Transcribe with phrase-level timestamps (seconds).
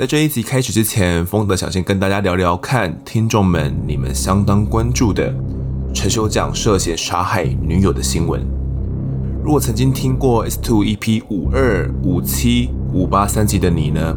[0.00, 5.30] 在这一集开始之前，丰德想先跟大家聊聊看，听众们你们相当关注的
[5.92, 8.40] 陈修将涉嫌杀害女友的新闻。
[9.44, 14.16] 如果曾经听过 S Two EP 五二、五七、五八三集的你呢，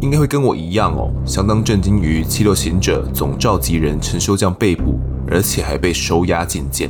[0.00, 6.88] 应该会跟我一样哦，相当震惊于七六行者总召集人陈修将被捕，而且还被收押禁见。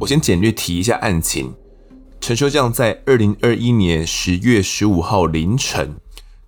[0.00, 1.54] 我先简略提一下案情：
[2.20, 5.94] 陈修将在二零二一年十月十五号凌晨。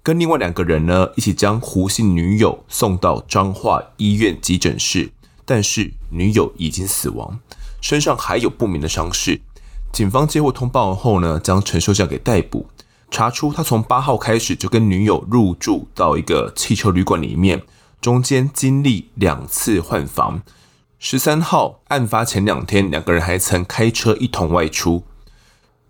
[0.08, 5.12] 跟另外两个人呢，一起将胡姓女友送到彰化医院急诊室，
[5.44, 7.38] 但是女友已经死亡，
[7.82, 9.38] 身上还有不明的伤势。
[9.92, 12.68] 警方接获通报后呢，将陈修将给逮捕，
[13.10, 17.60] 查出他从八号开始就跟女友入住到一个汽车旅馆里面，
[18.00, 20.40] 中间经历两次换房。
[20.98, 25.04] 十三号案发前两天，两个人还曾开车一同外出。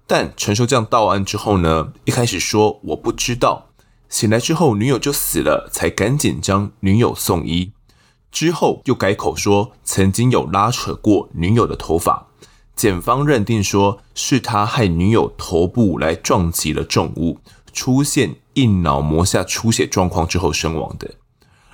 [0.08, 3.66] 但陈修将到案之后呢，一开始说我不知道。
[4.08, 7.72] 醒来之后，女友就死了，才赶紧将女友送医。
[8.30, 12.28] 之后又改口说曾经有拉扯过女友的头发，
[12.74, 17.38] 检方认定说是他害女友头部来撞击了重物，
[17.72, 21.14] 出现硬脑膜下出血状况之后身亡的。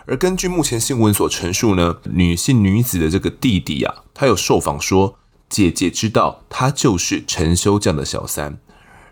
[0.07, 5.17] 而根据目前新闻所陈述呢，女性女子的这个弟弟啊，他有受访说
[5.49, 8.59] 姐姐知道他就是陈修将的小三，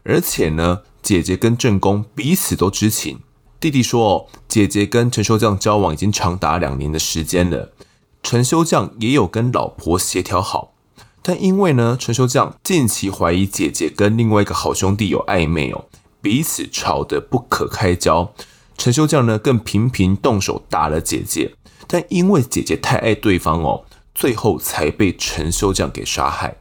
[0.02, 0.80] 而且呢。
[1.02, 3.20] 姐姐跟正宫彼此都知情。
[3.58, 7.72] 弟弟说：“哦，姐姐跟陈修将交往已经长达两年的时间了。
[8.22, 10.74] 陈修将也有跟老婆协调好，
[11.22, 15.86] 但因为呢，陈修将近期怀疑姐姐跟另外一个好兄弟有暧昧哦，
[16.20, 18.32] 彼此吵得不可开交。
[18.78, 21.54] 陈修将呢，更频频动手打了姐姐，
[21.86, 26.56] 但因为姐姐太爱对方哦，最后才被陈修将给杀害。”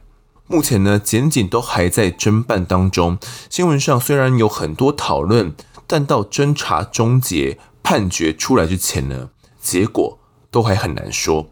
[0.46, 3.18] 目前呢，检警都还在侦办当中。
[3.48, 5.54] 新闻上虽然有很多讨论，
[5.86, 10.18] 但到侦查终结、判决出来之前呢，结果
[10.50, 11.48] 都还很难说。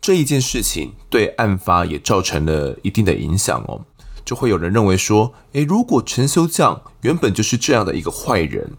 [0.00, 3.82] 这一件事情对案发也造成了一定的影响哦。
[4.24, 8.72] 就会有人认为说，诶，如果陈修将原本就是这样的一个坏人，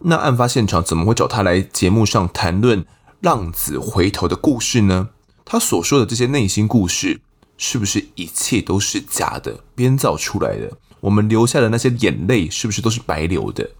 [0.00, 2.86] 那案发现场怎么会找他来节目上谈论
[3.20, 5.10] 浪子回头的故事呢？
[5.44, 7.20] 他所说的这些内心故事。
[7.66, 10.70] 是不是一切都是假的，编造出来的？
[11.00, 13.70] 我们流下的那些眼泪，是不是都是白流的？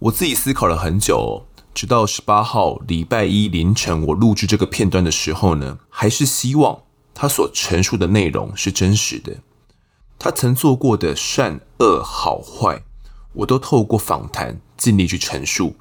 [0.00, 6.80] 我自己思考了很久，直到十八号礼拜一凌晨，我录制这个片段的时候呢，还是希望
[7.14, 9.36] 他所陈述的内容是真实的。
[10.18, 12.82] 他曾做过的善恶好坏，
[13.34, 15.76] 我都透过访谈尽力去陈述。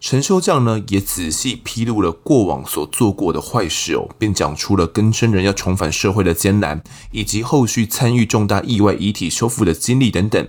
[0.00, 10.46] 陈修将呢，也仔细披露了过往所做过的坏事哦，并讲出了更生人要重返社会的艰难，以及后续参与重大意外遗体修复的经历等等，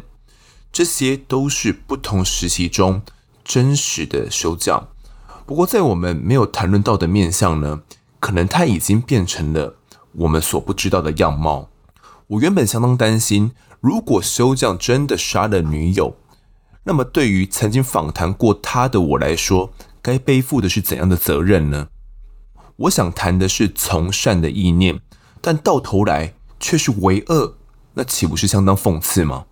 [0.74, 3.02] 这些都是不同时期中
[3.46, 4.90] 真实的修将。
[5.46, 7.84] 不过，在我们没有谈论到的面相呢，
[8.20, 9.78] 可能他已经变成了
[10.12, 11.70] 我们所不知道的样貌。
[12.28, 16.18] 我原本相当担心，如果修将真的杀了女友。
[16.88, 19.74] 那么，对于曾经访谈过他的我来说，
[20.04, 21.88] 该背负的是怎样的责任呢？
[22.76, 25.00] 我想谈的是从善的意念，
[25.42, 27.58] 但到头来却是为恶，
[27.96, 29.46] 那岂不是相当讽刺吗？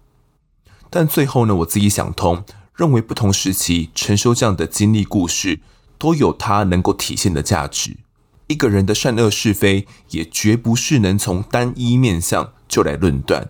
[0.92, 2.44] 但最后呢，我自己想通，
[2.76, 5.60] 认为不同时期承受这样的经历故事
[5.98, 7.98] 都有它能够体现的价值。
[8.46, 13.50] 一个人的善恶是非，也绝不是能从单一面向就来论断。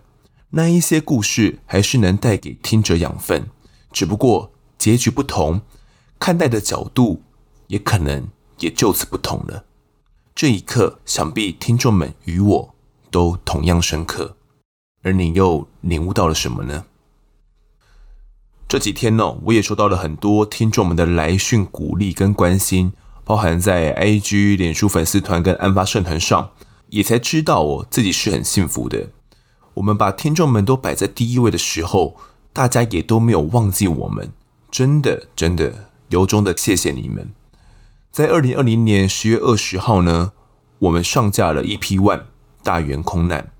[0.51, 3.47] 那一些故事，还是能带给听者养分。
[3.93, 5.61] 只不过结局不同，
[6.19, 7.21] 看待的角度
[7.67, 8.27] 也可能
[8.57, 9.65] 也就此不同了。
[10.33, 12.75] 这一刻，想必听众们与我
[13.11, 14.35] 都同样深刻。
[15.03, 16.85] 而你又领悟到了什么呢？
[18.67, 22.93] 这几天呢，我也收到了很多听众们的来讯、鼓励跟关心，
[23.23, 26.51] 包含在 IG、脸书粉丝团跟案发社团上，
[26.87, 29.09] 也才知道我自己是很幸福的。
[29.75, 32.17] 我们把听众们都摆在第一位的时候。
[32.53, 34.31] 大家也都没有忘记我们，
[34.69, 37.33] 真的真的由衷的谢谢你们。
[38.11, 40.33] 在二零二零年十月二十号呢，
[40.77, 42.25] 我们上架了 EP One
[42.61, 43.51] 大圆空难，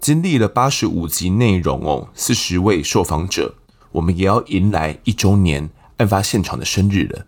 [0.00, 3.54] 经历了八十五集内容哦，四十位受访者，
[3.92, 7.26] 我们也要迎来一周年案发现场的生日了。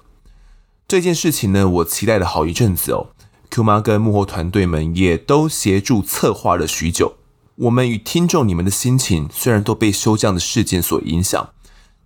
[0.89, 3.11] 这件事情呢，我期待了好一阵子哦
[3.51, 7.18] ，Q 妈跟幕后团队们也都协助策划了许久。
[7.63, 11.51] 我们与听众，你们的心情虽然都被休假的事件所影响，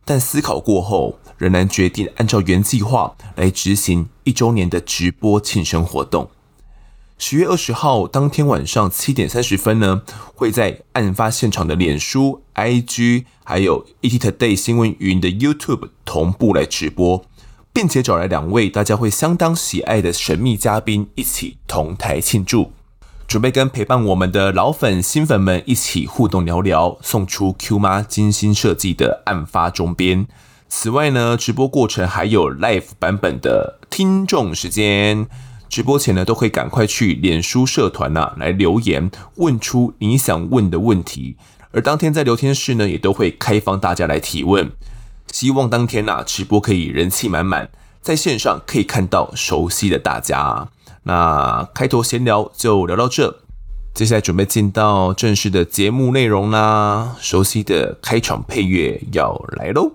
[0.02, 6.30] 但思考过后，仍然决定按照原计划来执行一周年的直播庆生活动。
[7.18, 10.00] 十月二十号当天晚上七点三十分呢，
[10.34, 17.26] 会在案发现场的脸书、IG，还有 ET Today 新闻云的 YouTube 同步来直播。
[17.74, 22.72] 并且找来两位大家会相当喜爱的神秘嘉宾一起同台庆祝，
[23.32, 30.26] 准备跟陪伴我们的老粉、新粉们一起互动聊聊，送出 Q 妈精心设计的案发钟边。
[30.68, 35.26] 此外呢，直播过程还有 live 版本的听众时间，
[35.70, 41.36] 直播前呢都会赶快去脸书社团呐、啊、来留言，问出你想问的问题，
[41.70, 44.70] 而当天在聊天室呢也都会开放大家来提问。
[45.30, 47.70] 希望当天呐、啊，直播可以人气满满，
[48.02, 50.68] 在线上可以看到熟悉的大家。
[51.04, 53.40] 那开头闲聊就聊到这，
[53.92, 57.16] 接下来准备进到正式的节目内容啦。
[57.20, 59.92] 熟悉的开场配乐要来喽！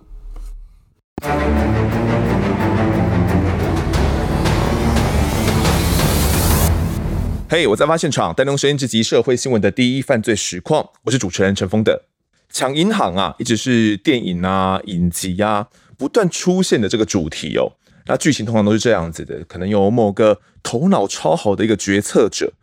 [7.50, 12.04] 嘿我在发现场，带您声音直击社会新闻的第一犯罪实况，我是主持人陈峰的。
[12.52, 15.68] 抢银行啊，一直是电影啊、影集啊
[15.98, 17.72] 不断出现的这个主题哦。
[18.08, 22.54] 那剧情通常都是这样子的，可能有某个头脑超好的一个决策者，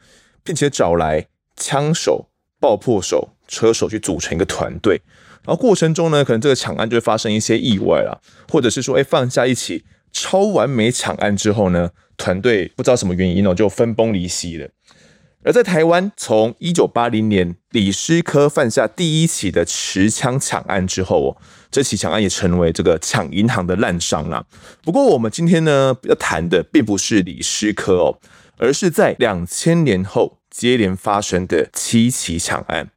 [0.42, 1.26] 并且找来
[1.56, 5.02] 枪手、爆破手、车手去组成一个团队。
[5.44, 8.18] 然后过程中呢，可能这个抢案就会发生一些意外啦，
[8.50, 14.68] 或者是说，哎，放下一起超完美抢案之后呢，团队不知道什么原因哦，就分崩离析了。
[15.44, 21.36] 而在台湾，从一九八零年李师科犯下第一起的持枪抢案之后，哦，
[21.70, 24.46] 这起抢案也成为这个抢银行的滥觴了。
[24.82, 28.18] 不过，我们今天呢要谈的并不是李师科哦，
[28.56, 32.90] 而是在两千年后接连发生的七起抢案。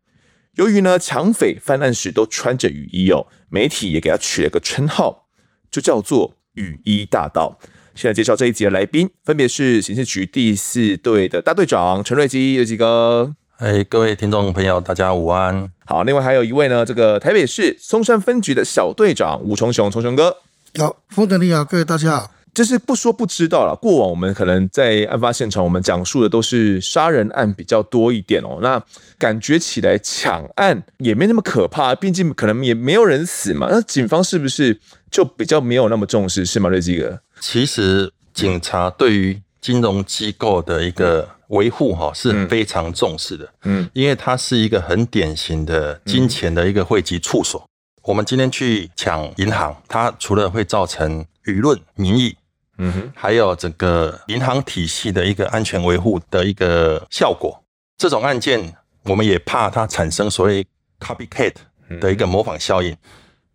[0.55, 5.27] 由于呢抢匪犯案时都穿着雨衣哦，媒体也给他取了个称号，
[5.69, 7.59] 就叫做“雨衣大盗”。
[7.97, 13.33] 现在介绍这一集的来宾，分别是刑事局第四队的大队长陈瑞基，瑞基哥。
[13.57, 15.71] 哎，各位听众朋友，大家午安。
[15.83, 20.37] 好，另外还有一位呢，这个台北市松山分局的小队长吴崇雄，崇雄哥。
[20.77, 22.31] 好，丰德你好，各位大家好。
[22.53, 28.59] 就是不说不知道了，过往我们可能在案发现场，我们讲述的都是杀人案比较多一点哦。
[28.61, 28.79] 那
[29.17, 33.67] 感觉起来抢案也没那么可怕，毕竟可能也没有人死嘛。
[33.71, 34.79] 那警方是不是
[35.09, 37.19] 就比较没有那么重视，是吗，瑞基哥？
[37.39, 47.63] 其实警察对于金融机构的一个维护哈是非常重视的，嗯，因为它是一个很典型的金钱的一个汇集处所。
[48.03, 52.37] 我们今天去抢银行，它除了会造成舆论民意，
[52.77, 57.63] 嗯哼，还有整个银行体系的一个安全维护的一个效果。
[57.97, 60.65] 这种案件，我们也怕它产生所谓
[60.99, 61.53] copycat
[61.99, 62.95] 的一个模仿效应，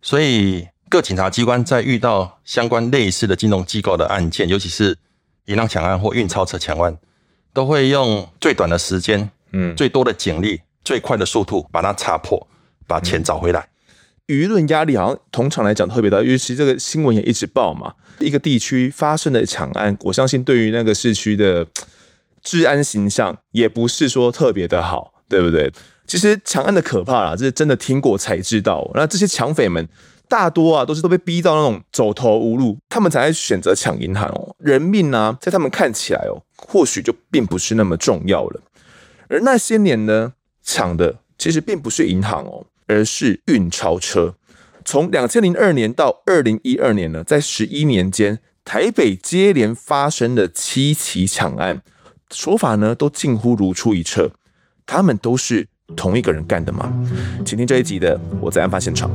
[0.01, 0.67] 所以。
[0.93, 4.95] 各警察机关在遇到相关类似的金融机构的案件，尤其是
[5.45, 6.95] 银行抢案或运钞车抢案，
[7.51, 12.47] 都会用最短的时间、嗯，最多的警力、最快的速度把它查破，
[12.85, 13.69] 把钱找回来。
[14.27, 17.95] 舆论压力好像通常来讲特别大，尤其这个新闻也一直报嘛。
[18.19, 21.65] 一个地区发生的抢案，我相信对于那个市区的
[22.43, 25.73] 治安形象也不是说特别的好，对不对？
[26.05, 28.91] 其实抢案的可怕啦，这是真的听过才知道。
[28.93, 29.89] 那这些抢匪们。
[30.29, 34.55] 大多啊都是都被逼到那种走投无路，他们才选择抢银行哦。
[34.57, 38.61] 人命呢、啊，在他们看起来哦，或许就并不是那么重要了。
[39.27, 40.33] 而那些年呢，
[40.63, 44.35] 抢的其实并不是银行哦，而是运钞车。
[44.83, 51.83] 从两千零二年到二零一二年呢，在十一年间，台北接连发生的七起抢案，
[52.31, 54.31] 手法呢都近乎如出一辙。
[54.85, 55.67] 他们都是。
[55.95, 56.91] 同一个人干的吗？
[57.45, 59.09] 请听这一集的《我在案发现场》。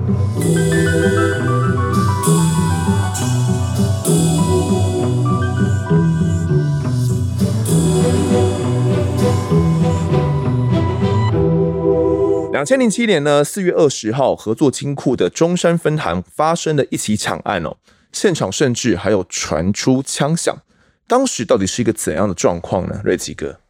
[12.53, 17.77] 两千零七年呢，四月二十号，合作金库的中山分行发生了一起抢案哦，
[18.13, 20.55] 现场甚至还有传出枪响。
[21.07, 23.01] 当时到底是一个怎样的状况呢？
[23.05, 23.61] 瑞吉哥。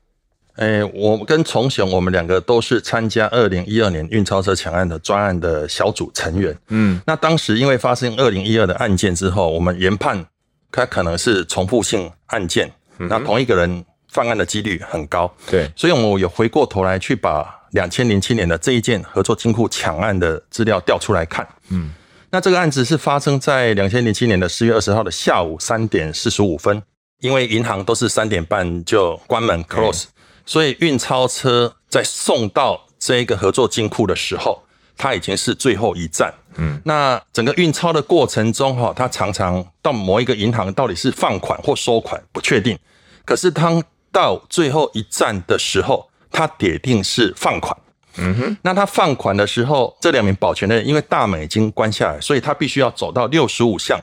[0.59, 6.57] 哎，我跟崇雄，我们两个都是参加二零一二年运钞车抢案的专案的小组成员。
[6.69, 10.27] 嗯，那当时因为发生二零一二的案件之后，我们研判
[10.73, 15.33] 它可能是重复性案件，那同一个人犯案的几率很高。
[15.49, 21.47] 对，所以我们有回过头来去把两千零七年的这一件合作金库抢案的资料调出来看。
[21.69, 21.93] 嗯，
[22.31, 26.83] 那这个案子是发生在两千零七年的四月二十号的下午三点四十五分，
[27.21, 30.07] 因为银行都是三点半就关门 close。
[30.49, 34.63] 所以运钞车在送到这个合作金库的时候，
[34.97, 36.33] 它已经是最后一站。
[36.57, 42.79] 嗯，那整个运钞的过程中，哈，它常常到某一个银行到底是放款或收款不确定。
[43.27, 47.77] 可是当到最后一站的时候，它铁定是放款。
[48.17, 54.01] 嗯哼，那他放款的时候，这两名保全的人因为大门已经关下来，所以他必须要走到六十五巷，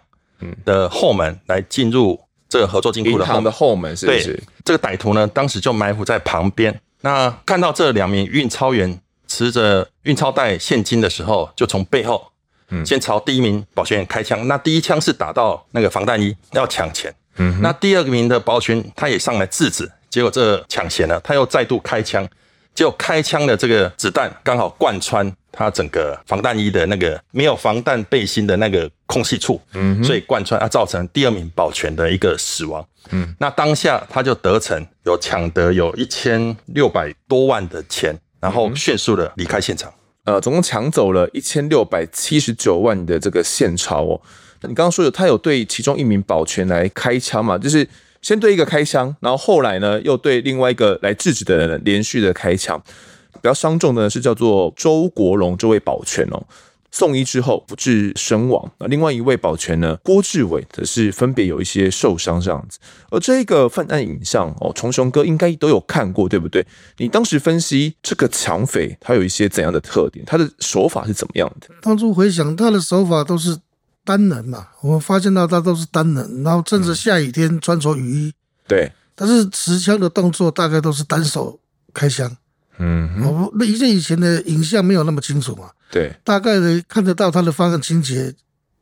[0.63, 2.21] 的后门来进入
[2.55, 4.41] 这个合作金库的银行的后门，是不是？
[4.63, 6.73] 这个歹徒呢，当时就埋伏在旁边。
[7.01, 8.97] 那看到这两名运钞员
[9.27, 12.31] 持着运钞袋现金的时候，就从背后，
[12.69, 14.47] 嗯，先朝第一名保全员开枪。
[14.47, 17.13] 那第一枪是打到那个防弹衣，要抢钱。
[17.35, 22.25] 嗯，那第二个名的保全他也上来制止，结果这抢钱了，他又再度开枪，
[22.73, 32.85] 结果开枪的这个子弹刚好贯穿他整个防弹衣的那个没有防弹背心的那个空隙处，嗯，所以贯穿啊，造成第二名保全的一个死亡。
[33.11, 39.93] 嗯，那当下他就得逞，有抢得有一千六百多万的钱，然后迅速的离开现场。
[40.25, 44.19] 呃，总共抢走了一千六百七十九万的这个现钞哦。
[44.61, 47.55] 你刚刚说有他有对其中一名保全来开枪嘛？
[47.55, 47.87] 就是
[48.23, 52.81] 先对一个开枪，然后后来呢又对另外一个来制止的人连续的开枪。
[53.35, 56.43] 比较伤重的是叫做周国荣这位保全哦，
[56.91, 58.71] 送医之后不治身亡。
[58.79, 62.79] 那另外一位保全呢，郭志伟则是分别有一些受伤这样子。
[63.09, 66.65] 而这个犯案影像哦，重雄哥应该都有看过对不对？
[66.97, 70.25] 你当时分析这个抢匪他有一些怎样的特点？
[70.25, 71.67] 他的手法是怎么样的？
[71.81, 73.57] 当初回想他的手法都是。
[74.07, 78.33] 单人嘛，我们发现到他都是单人，然后趁着下雨天穿着雨衣。
[78.67, 81.59] 对，但是持枪的动作大概都是单手
[81.91, 82.37] 开枪。
[82.79, 85.69] 嗯，我那以前以前的影像没有那么清楚嘛。
[85.91, 88.33] 对，大概的看得到他的方向情节，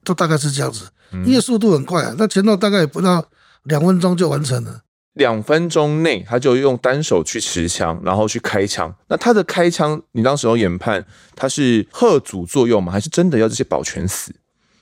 [0.04, 0.86] 都大概是这样子。
[1.26, 3.24] 因为速度很快啊，那前头大概也不到
[3.64, 4.82] 两分钟就完成了。
[5.14, 8.92] 两分钟内他就用单手去持枪，然后去开枪。
[9.10, 12.92] 那他的开枪，你当时有研判他是吓阻作用吗？
[12.92, 14.34] 还是真的要这些保全死？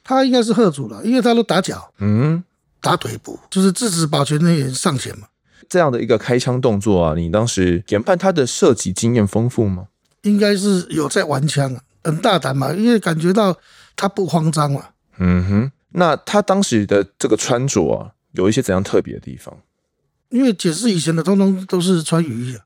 [0.05, 2.41] 他应该是吓阻了，因为他都打脚，嗯，
[2.79, 5.27] 打腿部，就是制止保全人员上前嘛。
[5.69, 9.87] 这样的一个开枪动作啊，你当时研判他的射击经验丰富吗？
[10.23, 13.57] 应该是有在玩枪，很大胆嘛，因为感觉到
[13.95, 14.85] 他不慌张嘛。
[15.17, 19.57] 嗯哼，那他当时的这个穿着啊，有一些怎样特别的地方？
[20.29, 22.57] 因为解释以前的通通都是穿雨衣，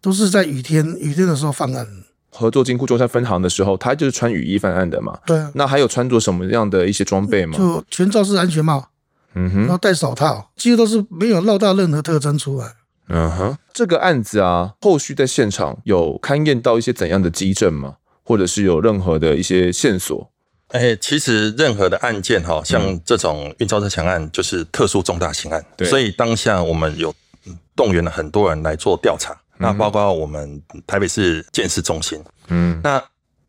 [0.00, 1.86] 都是在雨天雨天的时候犯案。
[2.30, 5.18] 合作金库中山分行的时候，他就是穿雨衣犯案的嘛。
[5.26, 5.50] 对啊。
[5.54, 7.58] 那还有穿着什么样的一些装备吗？
[7.58, 8.90] 就全罩式安全帽，
[9.38, 12.74] 嗯哼，然后戴手套，几乎都是没有露到任何特征出来。
[13.08, 13.56] 嗯哼。
[13.72, 17.96] 这个案子啊，后续在现场有勘验到一些怎样的基证吗？
[18.24, 20.30] 或者是有任何的一些线索？
[20.68, 25.88] 哎、欸，其实任何的案件哈，像这种运钞车抢案，就是特殊重大刑案，对。
[25.88, 27.14] 所以当下我们有
[27.76, 29.34] 动员了很多人来做调查。
[29.60, 33.02] 那包括我们台北市鉴识中心，嗯，那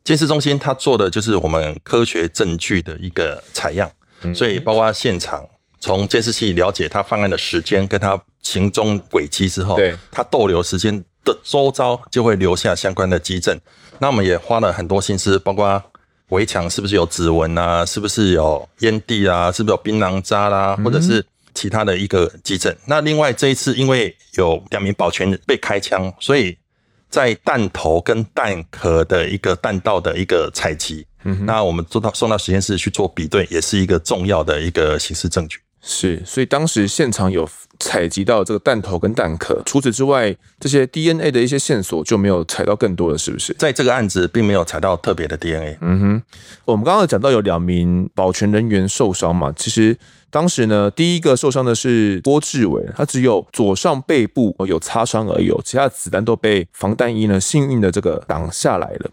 [0.03, 3.91] 鉴识中心他做的就是我们科学证据的一个采样，
[4.33, 5.45] 所以包括现场
[5.79, 13.59] 从监视器了解他犯案的时间跟他行踪轨迹之后，对，他逗留时间的周遭就会留下相关的基证。
[13.99, 15.81] 那我们也花了很多心思，包括
[16.29, 21.25] 围墙是不是有指纹啊，是不是有烟蒂啊，是不是有槟榔渣啦，或者是。
[21.55, 22.73] 其他的一个基证。
[22.85, 26.55] 那另外这一次，因为有两名保全被开枪，所以
[27.09, 35.59] 在弹头跟弹壳的一个弹道的一个采集，嗯，那我们做到送到实验室去做比对，也是一个重要的一个刑事证据。
[35.81, 43.53] 是，所以当时现场有采集到这个弹头跟弹壳，除此之外，这些 DNA 的一些线索就没有采到更多了，是不是？
[43.53, 45.77] 在这个案子并没有采到特别的 DNA。
[45.81, 46.21] 嗯哼，
[46.65, 49.97] 我们刚刚讲到有两名保全人员受伤嘛，其实。
[50.31, 59.09] 当时呢，第一个受伤的是郭志伟，他只有左上背部有擦伤而已，其他子弹都被防弹衣呢幸运的这个挡下来了。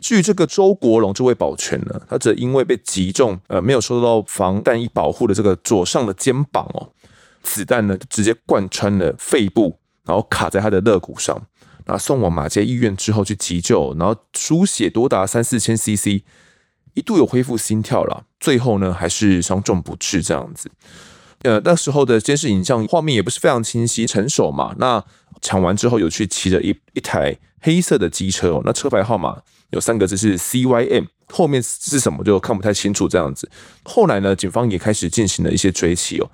[0.00, 6.92] 据这个周国龙这位保全呢，他则因为被击中，呃，没有受到防弹衣保护的这个左上的肩膀哦，
[7.42, 11.40] 子弹呢直接贯穿了肺部，然后卡在他的肋骨上，
[11.86, 16.22] 那送往马偕医院之后去急救，然后输血多达三四千 CC。
[16.94, 20.68] 一度有恢复心跳了，最后呢还是伤重不治这样子。
[21.42, 24.74] 呃，那时候的监视影像画面也不是非常清晰，成熟嘛。
[24.78, 25.04] 那
[25.40, 33.50] 抢完之后有去骑着一一台黑色的机车哦，那车牌号码有三个字是 CYM，后面是什么就看不太清楚这样子。
[33.84, 36.30] 后来呢，警方也开始进行了一些追缉哦。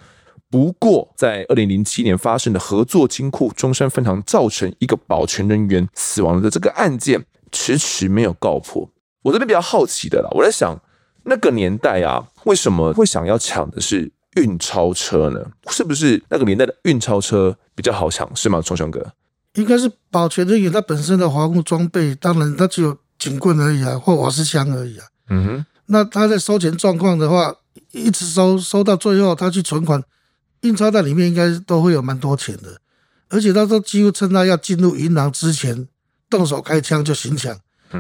[0.50, 8.88] 不过在二零零七年发生的合作金库中山分行造成一个保全人员死亡的这个案件，迟迟没有告破。
[9.23, 10.81] 我这边比较好奇的啦，我在想
[11.25, 15.41] 那个年代啊，为什么会想要抢的是运钞车呢？
[15.71, 19.12] 是不是那个年代的运钞车比较好抢，是吗，崇雄哥？
[19.55, 25.07] 应该是保全人员他本身的防护装备，当然他只有警棍而已啊，或瓦斯枪而已啊。
[25.31, 25.66] 嗯哼。
[25.87, 27.54] 那他在收钱状况的话，
[27.93, 30.02] 一直收收到最后，他去存款，
[30.61, 32.78] 印钞袋里面应该都会有蛮多钱的，
[33.28, 35.88] 而且他都几乎趁他要进入银行之前
[36.28, 37.57] 动手开枪就行抢。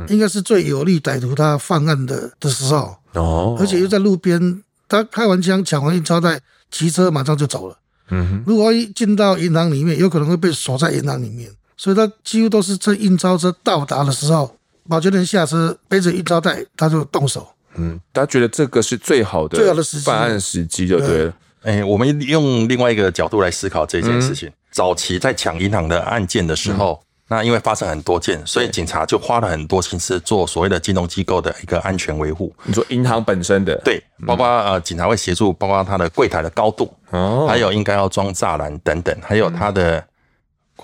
[0.08, 7.78] 应该是最有利歹徒他犯案的的时候哦，而且又在路边他开完枪抢完印钞袋，骑车马上就走了。
[8.10, 14.56] 嗯哼，如果一进到银行里面，有可能会被锁在银行里面，所以他几乎都是趁印钞车到达的时候，
[14.88, 17.46] 保全人下车背着印钞袋，他就动手。
[17.76, 21.34] 嗯，他觉得这个是最好的、最好的时机，犯案时机就对了。
[21.62, 24.48] 哎，我们用另外一个角度来思考这件事情。
[24.48, 27.00] 嗯、早期在抢银行的案件的时候。
[27.02, 32.54] 嗯那因为发生很多件，所以警察就花了很多心思做所谓的金融机构的一个安全维护。
[32.64, 40.06] 你说银行本身的对，包括呃警察会协助，包括它的柜台的高度，哦，还有应该要装栅栏等等，还有它的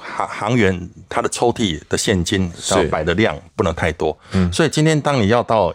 [0.01, 4.19] 行行员他的抽屉的现金要摆的量不能太多。
[4.33, 5.73] 嗯，所以今天当你要到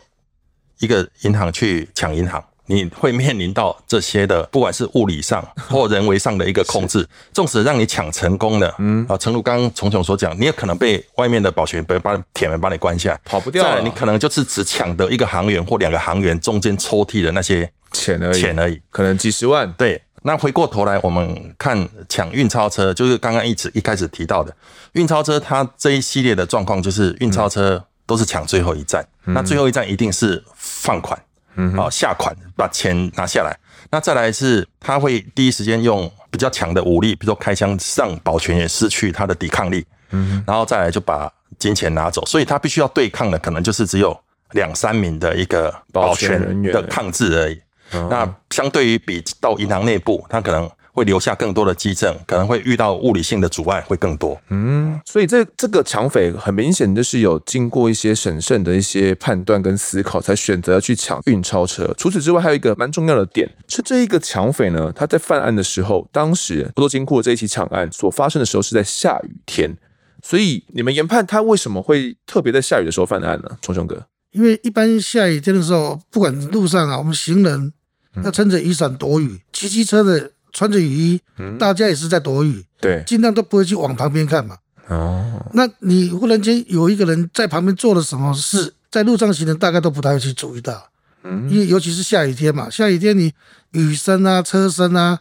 [0.79, 2.43] 一个银行去抢银行。
[2.67, 13.63] 你会面临到这些的，不管是物理上或人为上的一个控制，纵使让你抢成功了，嗯啊，诚如刚刚从雄所讲，你也可能被外面的保全把把铁门把你关下，跑不掉。
[13.63, 19.71] 再来，你可能就是只抢得一个行员或两个行员中间抽屉的那些钱而已，钱而已，可能几十万。
[19.73, 24.51] 对，那回过头来，我们看抢运钞车，就是刚刚一直一开始提到的
[24.93, 31.17] 运钞车，它这一系列的状况就是运钞车都是抢最后一站，那最后一站一定是放款。
[31.57, 33.55] 嗯，好，下款把钱拿下来，
[33.91, 44.19] 那再来是他会第一时间用比较强的武力，比如说开枪，让保全员失去他的抵抗力，嗯，然后再来就把金钱拿走，所以他必须要对抗的可能就是只有
[44.53, 46.73] 两三名的一个保全人员。
[46.73, 47.61] 的抗制而已。
[47.91, 50.69] 那相对于比到银行内部，他可能。
[50.95, 54.41] 会留下更多的基证，可能会遇到物理性的阻碍会更多。
[54.47, 61.93] 嗯，所以这这个抢匪很明显就是有经过一些审慎的一些判断跟思考，才选择去抢运钞车。
[61.97, 69.75] 除此之外，还有一个蛮重要的点是，这一个抢匪呢，他在犯案的时候，当时多多金库这一起抢案所发生的时候是在下雨天，
[70.23, 73.57] 所以你们研判他为什么会特别在下雨的时候犯案呢？
[73.61, 74.01] 从雄哥，
[74.35, 77.71] 因为一般下雨天的时候，不管路上啊，我们行人
[78.23, 80.31] 要撑着雨伞躲雨，骑机车的。
[80.57, 81.19] 穿着雨衣，
[81.59, 84.55] 大家也是在躲雨，对，尽量都不会去往旁边看嘛。
[84.87, 90.87] 哦，那你忽然间有一个人在旁边做了什么事，在路上行人大概都不太会去注意到，
[91.25, 93.33] 嗯，因为尤其是下雨天嘛，下雨天你
[93.71, 95.19] 雨声啊、车声啊，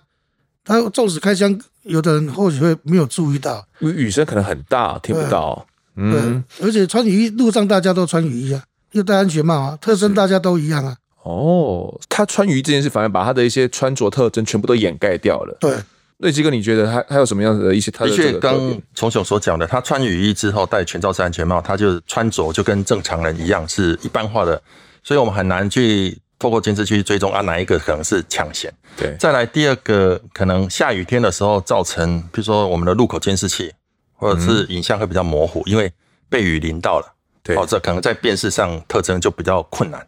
[0.65, 5.67] 他纵使开枪，有的人或许会没有注意到，因为雨声可能很大，听不到。
[5.97, 8.63] 嗯，而且穿雨衣，路上大家都穿雨衣啊，
[8.95, 10.97] 又戴安全帽啊，特征大家都一样啊。
[11.23, 15.57] 哦，他穿雨衣这件事反而把他的一些穿着特征全部都掩盖掉了。
[15.61, 15.77] 对，
[16.19, 18.11] 瑞基哥，你觉得他还有什么样子的一些他的？
[18.11, 24.63] 的确，刚从雄所讲的，他穿雨衣之后戴全罩式安全帽，他就穿着就跟正常人一样，是一般化的，
[25.03, 28.73] 所以我们很难去透过监视器追踪啊，哪一个可能是抢险。
[28.97, 33.73] 对，再来第二个，可能下雨天的时候造成，比如说我们的路口监视器
[34.13, 35.91] 或者是影像会比较模糊，嗯、因为
[36.29, 37.14] 被雨淋到了，
[37.45, 40.05] 对，哦，这可能在辨识上特征就比较困难。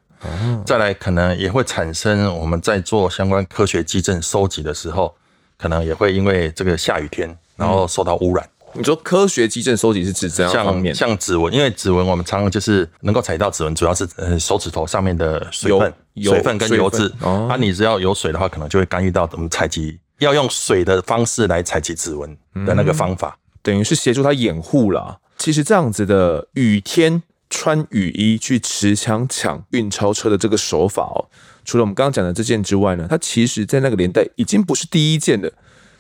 [0.64, 5.14] 再来，可能也会产生我们在做相关科学基证收集的时候，
[5.57, 8.49] 可能也会因为这个下雨天，然后受到污染。
[8.72, 10.94] 你说科学基证收集是指这样方面？
[10.94, 17.12] 像像指纹，因为指纹我们常常就是能够采到指纹，主要是呃手指头上面的水分、水分跟油脂。
[17.20, 25.16] 哦，啊，你只要有水的话，可能就会干预到我们采集，要用水的方式来采集指纹的那个方法，嗯、等于是协助它掩护啦。
[25.38, 27.22] 其实这样子的雨天。
[27.49, 31.31] 穿雨衣去持枪抢运钞车的这个手法哦，
[31.64, 35.53] 除了我们刚刚讲的这件之外呢，它其实在那个年代已经不是第一件了，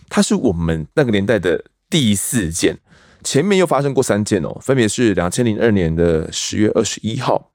[0.08, 2.78] 它是我们那个年代的第四件。
[3.22, 7.52] 前面又发生过三件哦，分别是两千零二年的十月二十一号，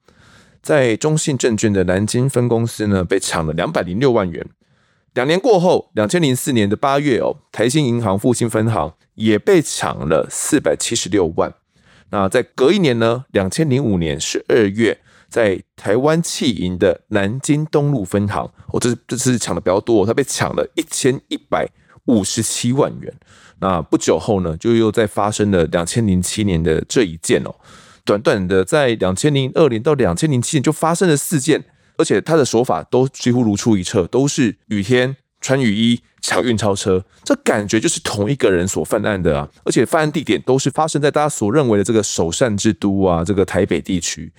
[0.62, 4.46] 在中信证券的南京分公司呢被抢了两百零六万元。
[5.12, 11.52] 两年过后，两千零四年的八月哦，台新银行复兴分行也被抢了四百七十六万。
[12.12, 21.66] 那在隔一年呢，两千零五年十二月，在台湾企银的南京东路分行，哦，这这次抢的比较多，他被抢了一千一百
[22.04, 23.10] 五十七万元。
[23.60, 27.54] 那不久后呢，就又再发生了两千零七年的这一件哦，
[28.04, 31.64] 短短的在两千零二年到两千零七年就发生了四件，
[31.96, 36.02] 而且他的手法都几乎如出一辙，都是雨天穿雨衣。
[36.22, 39.48] 抢运钞车，这感觉就是同一个人所犯案的啊！
[39.64, 44.32] 而且犯案地点都是发生在大家所认为的这个首善之都啊，这个台北地区。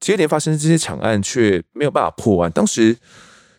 [0.00, 2.50] 接连发生这些抢案，却没有办法破案。
[2.50, 2.98] 当时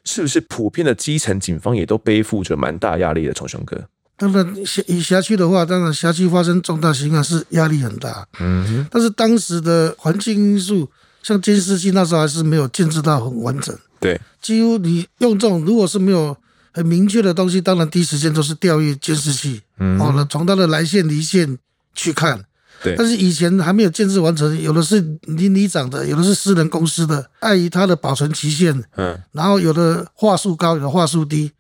[0.04, 3.32] 是不是普遍的基层警方也都背负着蛮大压力的？
[3.32, 3.82] 从雄哥，
[4.18, 4.54] 当然，
[4.88, 8.28] 以辖区的话，当然辖区发生重大刑案是压力很大。
[8.42, 13.74] 嗯哼，但是当时的环境因素，像监视器那时候还是没有建置到很完整。
[14.02, 16.36] 对，几乎你用这种，如果是没有。
[16.74, 21.58] 很明确的东西，当然第一时间都是调阅监视器，嗯，哦，那从他的来线离线
[21.94, 22.44] 去看，
[22.82, 22.96] 对。
[22.98, 31.52] 但是以前还没有建设完成，有的是邻里长的，有的是私人公司的，碍于它的保存期限，嗯，然后有的话术高，有的话术低，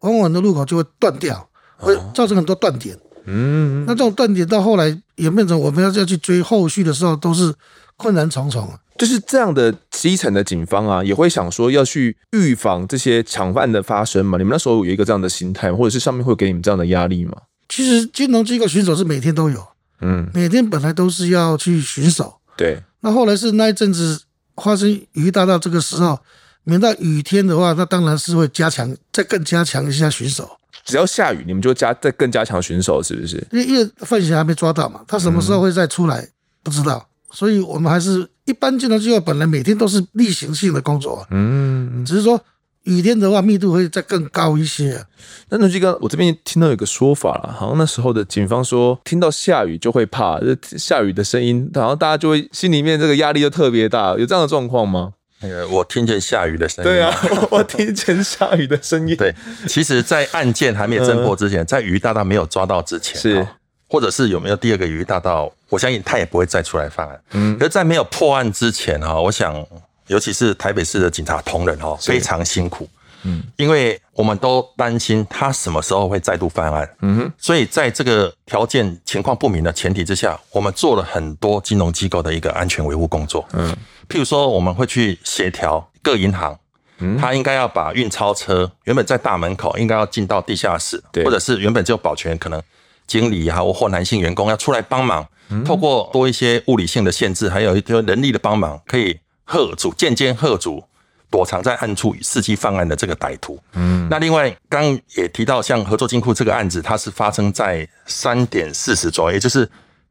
[0.00, 2.98] 往往的路口就会断掉，会造成很多断点。
[3.26, 7.54] 嗯，那这种断点到后来演变成我们要要去追后续的时候，都是
[7.96, 8.68] 困难重重。
[9.02, 14.38] 就是这样的基层的警方啊，也会想说要去预防这些抢犯的发生嘛？
[14.38, 17.32] 你们那时候有一个这样的心态，或者是上面会给你们这样的压力吗？
[17.68, 19.66] 其实金融机构巡守是每天都有，
[20.02, 22.32] 嗯，每天本来都是要去巡守。
[22.56, 24.22] 对，那后来是那一阵子
[24.54, 26.20] 发生雨大到这个时候，
[26.62, 30.48] 每到雨天的话，那当然是会加强，再更加强一下巡守。
[30.84, 33.44] 只要下雨，你们就加再更加强巡守，是不是？
[33.50, 36.30] 因为因为范闲还没抓到嘛，他什么时候会再出来，嗯、
[36.62, 42.40] 不知道，所以我们还是一般金融机构本来每天都是例行性的工作，嗯，只是说
[42.84, 45.04] 雨天的话密度会再更高一些。
[45.48, 50.38] 那农基哥，我这边听到有个说法了，好像那时候的警方说，听到下雨就会怕，
[50.76, 55.12] 下雨的声音，然后大家就会心里面这个压力就特别大，有这样的状况吗？
[55.40, 56.88] 那个，我听见下雨的声音。
[56.90, 57.12] 对啊，
[57.50, 59.16] 我听见下雨的声音。
[59.16, 59.34] 对，
[59.66, 63.46] 其实，在案件还没有侦破之前，在于大大没有抓到之前，是，
[63.92, 67.22] 或者是有没有第二个余大盗，我相信他也不会再出来犯案。
[67.32, 69.54] 嗯，可是，在没有破案之前哈，我想，
[70.06, 72.88] 尤其是台北市的警察同仁哈，非常辛苦。
[73.24, 76.88] 嗯，因为我们都担心他什么时候会再度犯案。
[77.02, 83.46] 嗯哼，所以在这个条件情况不明的前提之下，我们做了很多金融机构的一个安全维护工作。
[83.52, 83.76] 嗯，
[84.08, 86.58] 譬如说，我们会去协调各银行，
[86.96, 92.62] 嗯，他应该要把运钞车原本在大门口，应该要进到地下室，对，或者是原本只有保全可能
[93.06, 95.26] 经理啊或男性员工要出来帮忙，
[95.64, 100.84] 透过多一些物理性的限制，还有一些人力的帮忙，可以吓阻渐渐吓阻。
[101.30, 104.84] 躲藏在暗处伺机犯案的这个歹徒，嗯，那另外刚
[105.16, 109.66] 也提到，像合作金库这个案子，它是发生在三点四十左右，也就是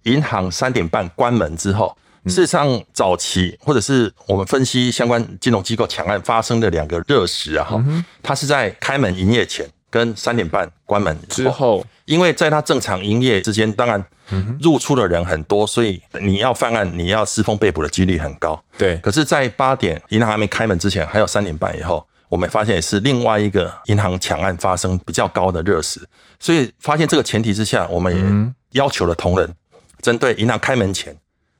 [0.05, 1.95] 银行三点半关门之后。
[2.25, 7.83] 事实上，早期或者是我们分析相关金融机构抢案发生的两个热时啊，哈，
[8.23, 9.69] 它是在开门营业前。
[9.91, 14.05] 跟三点半关门之后，因为在他正常营业之间，当然
[14.59, 18.61] 入出的人很多，所以你要犯案，你要失风被捕的几率很高。
[18.77, 26.01] 对，可是，在八点银行还没开门之前，还有三点半以后，我们发现也是另外一个银行抢案发生比较高的热时，
[26.37, 29.49] 所以发现这个前提之下，我们也要求了同仁，
[30.01, 31.15] 针对银行开门前，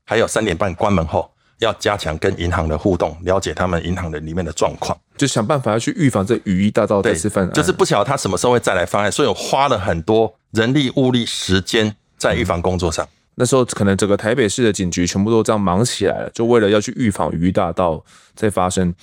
[0.05, 1.31] 还有三点半关门后。
[1.61, 7.53] 要加强跟银行的互动，了解他们银行的里面的状况，就想办法要去预防这雨衣大盗再次犯案。
[7.53, 13.07] 就是不晓得他什么时候会再来犯案，所以我花了很多人力、物力、时间在预防工作上。
[13.35, 18.03] 那时候可能整个台北市的警局全部都这样忙起来了，就为了要去预防雨衣大盗
[18.35, 18.93] 再发生。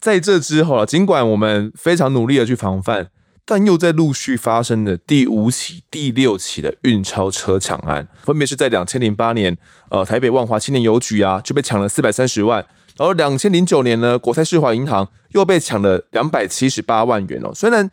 [0.00, 3.08] 在这之后啊，尽管我们非常努力的去防范。
[3.48, 9.56] 但又在陆续发生的第五起、第六起的运钞车抢案，分别是在两千零八年，
[9.88, 12.66] 呃，台北万华青年邮局啊就被抢了四百三十万，
[12.98, 17.52] 然后两千零九年呢，国泰世华银行又被抢了两百七十八万元哦。
[17.54, 17.88] 虽然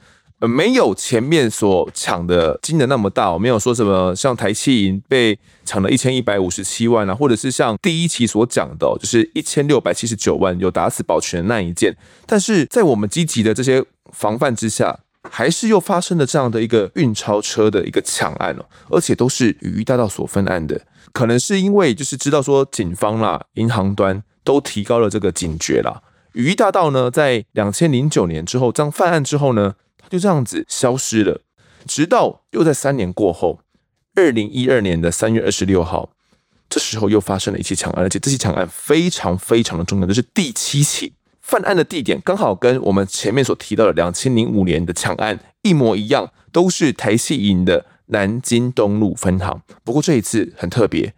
[0.47, 14.99] 没有前面所抢的金额那么大，没有说什么像台企银被抢了一千一百五十七万啊，或者是像第一期所讲的，就是一千六百七十九万有打死保全的那一件，但是在我们积极的这些防范之下。
[15.31, 20.81] 还是又发生了这样的一个运钞车的一个抢案哦，而且都是雨衣大盗所分案的，
[21.13, 26.01] 可能是因为就是知道说警方啦、银行端都提高了这个警觉啦。
[26.33, 29.75] 雨衣大盗呢，在两千零九年之后这样犯案之后呢，
[30.13, 31.41] 就这样子消失了，
[31.87, 33.61] 直到又在三年过后，
[34.13, 36.11] 二零一二年的三月二十六号，
[36.69, 41.13] 这时候又发生了一起抢案，而且这起抢案非常非常的重要，这是第七起。
[41.41, 49.63] 犯案的地点刚好跟我们前面所提到的两千零五年的抢案一模一样，都是台企银的南京东路分行。
[49.83, 51.15] 不过这一次很特别，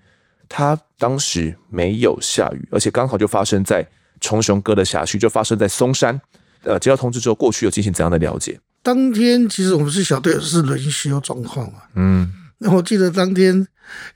[0.47, 3.85] 它当时没有下雨，而且刚好就发生在
[4.21, 6.21] 崇雄哥的辖区，就发生在松山。
[6.63, 8.57] 呃，接到通知之后，过去有进行怎样的了解？
[8.85, 11.79] 当天其实我们是小队是轮休状况嘛。
[11.95, 13.67] 嗯，那我记得当天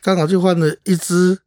[0.04, 1.40] 刚好就换了一支。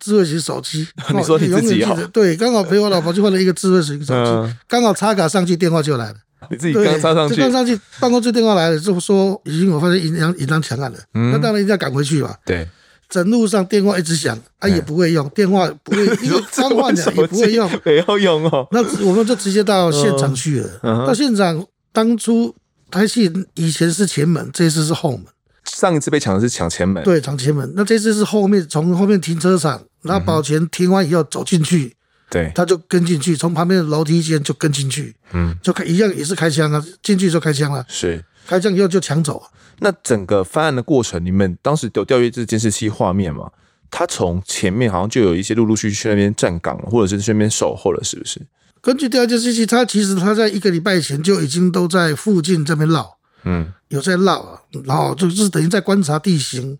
[0.00, 1.96] 智慧型手机， 你说你自己好？
[2.12, 4.14] 对，刚好陪我老婆去换了一个智慧型手
[4.46, 6.14] 机，刚好插卡上去，电话就来了。
[6.52, 10.98] 你自己刚插上去，刚上去，办公室电话来了，就说已经我发现银行银行抢案了。
[11.32, 12.32] 那当然一定要赶回去嘛。
[12.46, 12.64] 对，
[13.08, 18.68] 整路上电话一直响，啊也不会用电话，不会，因为刚换的也不会用，没有 用哦。
[18.70, 21.04] 那我们就直接到现场去了。
[21.08, 21.60] 到现场，
[21.92, 22.54] 当初
[22.90, 25.26] 台戏以前是前门，这次是后门。
[25.64, 27.70] 上一次被抢的是抢前门，对，抢前门。
[27.76, 31.94] 那这次是后面，从后面停车场，然后保全停完以后走进去，
[32.30, 39.42] 对，他就跟进去，从旁边的楼梯间就跟进去，嗯，就开一样也是开枪啊，进去就开枪了，是开枪以后就抢走。
[39.80, 43.50] 那整个犯案的过程，你们当时有调阅这监视器画面吗？
[43.90, 48.40] 他从前面好像就有一些陆陆续续去那边站岗，或者是去那边守候了，是不是？
[48.80, 56.78] 根据调监信息，他其实他在一个礼拜前就已经都在附近这边绕，嗯，有在绕啊，然后就是等于在观察地形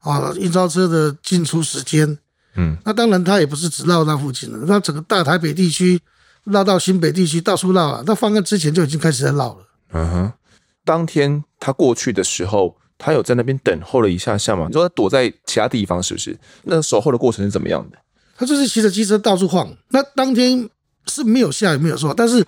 [0.00, 2.18] 啊，运钞车的进出时间，
[2.56, 6.00] 嗯，那当然他也不是只绕那附近了，他整个大台北地区
[6.44, 9.66] 绕到新北地区到处绕啊，那放案之前就已经开始在绕了。
[9.92, 10.32] 嗯哼，
[10.84, 14.66] 当天他过去的时候，他有在那边等候了一下下嘛？
[14.66, 16.38] 你说他躲在其他地方是不是？
[16.64, 17.98] 那守候的过程是怎么样的？
[18.36, 19.74] 他就是骑着机车到处晃。
[19.88, 20.68] 那当天。
[21.10, 22.14] 是没有下雨，没有说。
[22.14, 22.44] 但是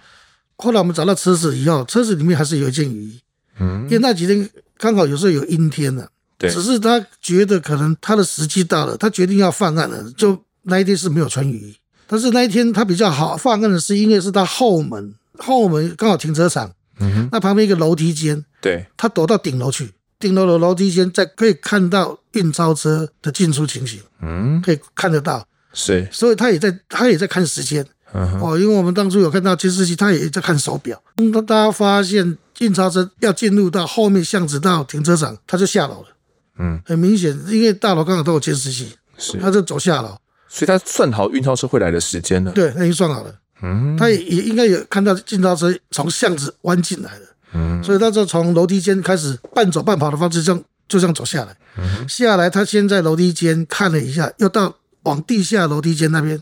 [0.57, 3.20] 后来我们找到车子以后，车子里面还是有一件雨衣。
[3.59, 4.48] 嗯，因为那几天
[4.79, 6.09] 刚好有时候有阴天了。
[6.38, 11.77] 对，只是他觉得可能他的时机到了，他决定要犯案了，就那一天是没有穿雨衣。
[12.07, 16.72] 但是那一天他比较好犯案的是，因为是他后门，后门刚好停车场。
[17.01, 24.01] 嗯哼，那旁边一个楼梯间，对，他躲到顶楼去，顶楼的楼梯间在可以看到运钞车的进出情形。
[24.20, 25.46] 嗯，可以看得到。
[25.72, 27.85] 是，所以他也在，他也在看时间。
[28.12, 31.03] 哦，因为我们当初有看到监视器，他也在看手表。
[31.16, 36.07] 当大家发现运钞车要进入到后面巷子到停车场，他就下楼了。
[36.59, 40.16] 嗯，很明显，因为大楼刚好都有监视器，是，他就走下楼，
[40.48, 42.53] 所以他算好运钞车会来的时间了。
[42.53, 43.35] 对，他已经算好了。
[43.62, 47.27] 嗯，他也也应该有看到运钞车从巷子弯进来了。
[47.55, 51.57] 嗯，所以他就从楼梯间开始半走半跑的方式，这样就这样走下来。
[51.79, 56.38] 嗯，下来他先在楼梯间看了一下，又到往地下楼梯间那边。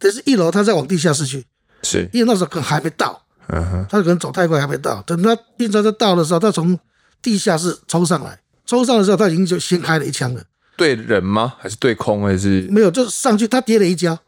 [0.00, 1.44] 但是一楼，他再往地下室去，
[1.82, 5.00] 是因为那时候可能还没到，嗯哼，他可能走太快还没到。
[5.02, 6.76] 等他运钞车到的时候，他从
[7.20, 10.42] 地下室冲上来，冲上的时候他已经就先开了一枪了。
[10.76, 11.52] 对人吗？
[11.58, 12.22] 还是对空？
[12.22, 12.90] 还是没有？
[12.90, 14.18] 就上去他跌了一跤。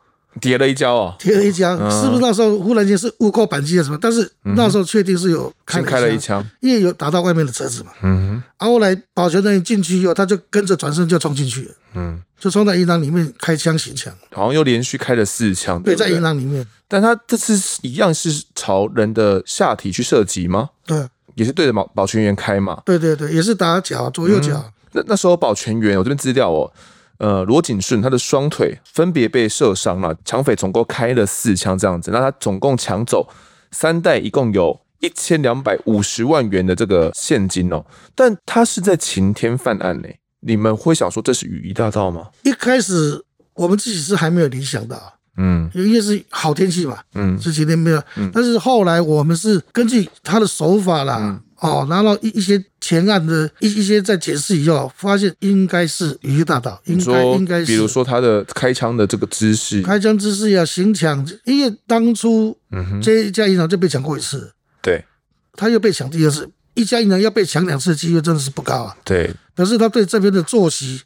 [0.40, 3.98] 跌了一跤哦，跌了一跤，是不是那时候忽然间是误扣扳机啊什么？
[4.00, 7.92] 但是那时候确定是有开开了一枪，因为有打到外面的车子嘛。
[8.02, 8.42] 嗯哼。
[8.58, 11.74] 然后后来保全人员进去以后，他就跟着转身就冲进去了。
[11.94, 15.82] 嗯，就冲到银行里面开枪行枪，好像又连续开了四枪。
[15.82, 16.66] 对，在银行里面。
[16.88, 20.70] 但他这次一样是朝人的下体去射击吗？
[20.86, 22.80] 对，也是对着保保全员开嘛。
[22.86, 24.72] 对对对，也是打脚左右脚。
[24.92, 26.72] 那那时候保全员，我这边资料哦。
[27.22, 33.28] 呃，罗景顺他的双腿分别被射伤了，抢匪总共开了四枪这样子，那他总共抢走
[33.70, 37.86] 三袋，一共有一千两百五十万元的这个现金哦。
[38.16, 40.08] 但他是在晴天犯案呢，
[40.40, 42.30] 你们会想说这是雨衣大盗吗？
[42.42, 45.00] 一开始我们自己是还没有联想到，
[45.36, 51.18] 嗯，因为是好天气嘛，嗯，是晴天没有，嗯，但是后来我们是根据他的手法啦。
[51.20, 62.56] 嗯哦，拿到一一些前案的一一些在解释以后，发现应该是雨衣大盗，应该应该是，比如说他的开枪的这个姿势，开枪姿势呀，行抢，因为当初
[63.00, 65.04] 这一家银行就被抢过一次，对，
[65.52, 71.02] 他又被抢第二次，一家银行要被抢两次的机会真的是不高啊，对，可是他对这边的作息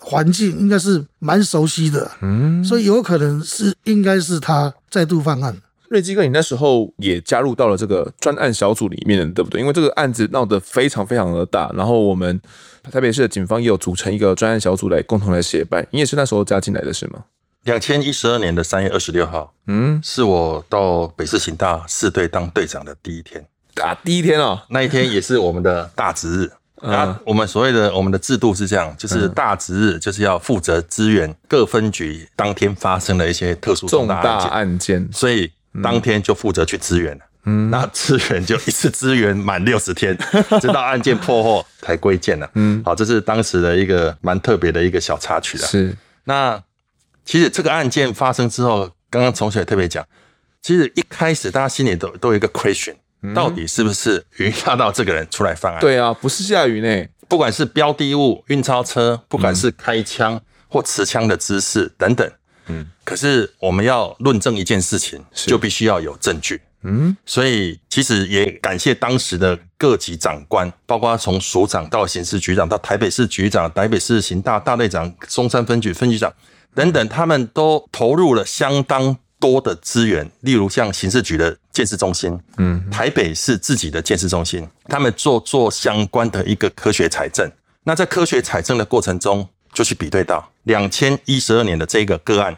[0.00, 5.56] 环境应该是蛮熟悉的，嗯，所以有可能是应该是他再度犯案。
[5.90, 9.60] 瑞基哥，你那时候也加入到了这个专案小组里面，对不对？
[9.60, 12.40] 因为这个案子闹得非常非常的大，然后我们
[12.92, 15.84] 台北市的警方也有组成一个专案小组来共同来协办。
[15.90, 17.24] 你也是那时候加进来的是吗？
[17.64, 23.44] 两千一十二年的三月二十六号，嗯，是我到北市刑大四队当队长的第一天。
[23.82, 26.50] 啊，第一天哦，那一天也是我们的大值日。
[26.82, 35.50] 嗯、啊，我们所谓的我们的制度是这样，就是大值日就是要负责支援各分局当天发生的一些特殊重大案件，所以。
[35.82, 40.18] 当天就负责去支援了，嗯，那支援就一次支援满六十天，
[40.60, 45.66] 直到案件破获才归建了，嗯，好，这是当时的一个蛮特别的一个小插曲了。
[45.66, 46.60] 是，那
[47.24, 50.04] 其实这个案件发生之后，刚刚从小也特别讲，
[50.60, 52.96] 其实一开始大家心里都都有一个 question，
[53.34, 55.80] 到底是不是雨衣大道这个人出来犯案？
[55.80, 62.28] 对啊，不是下雨呢，不管是标的物、运钞车，不管是开枪或持枪的姿势等等。
[62.70, 66.60] 嗯，可是我们要论证一件事情，就必须要有证据。
[66.82, 76.32] 嗯，所以其实也感谢当时的各级长官，包括从署长到刑事局长，到台北市局长、台北市刑大大队长、松山分局分局长
[76.74, 80.30] 等等，他们都投入了相当多的资源。
[80.40, 87.50] 例如像刑事局的鉴识中心，嗯，台北市自己的鉴识中心，他们做做相关的一个科学采证。
[87.84, 89.46] 那在科学采证的过程中，
[89.80, 92.54] 就去比对到两千一十二年的这个个案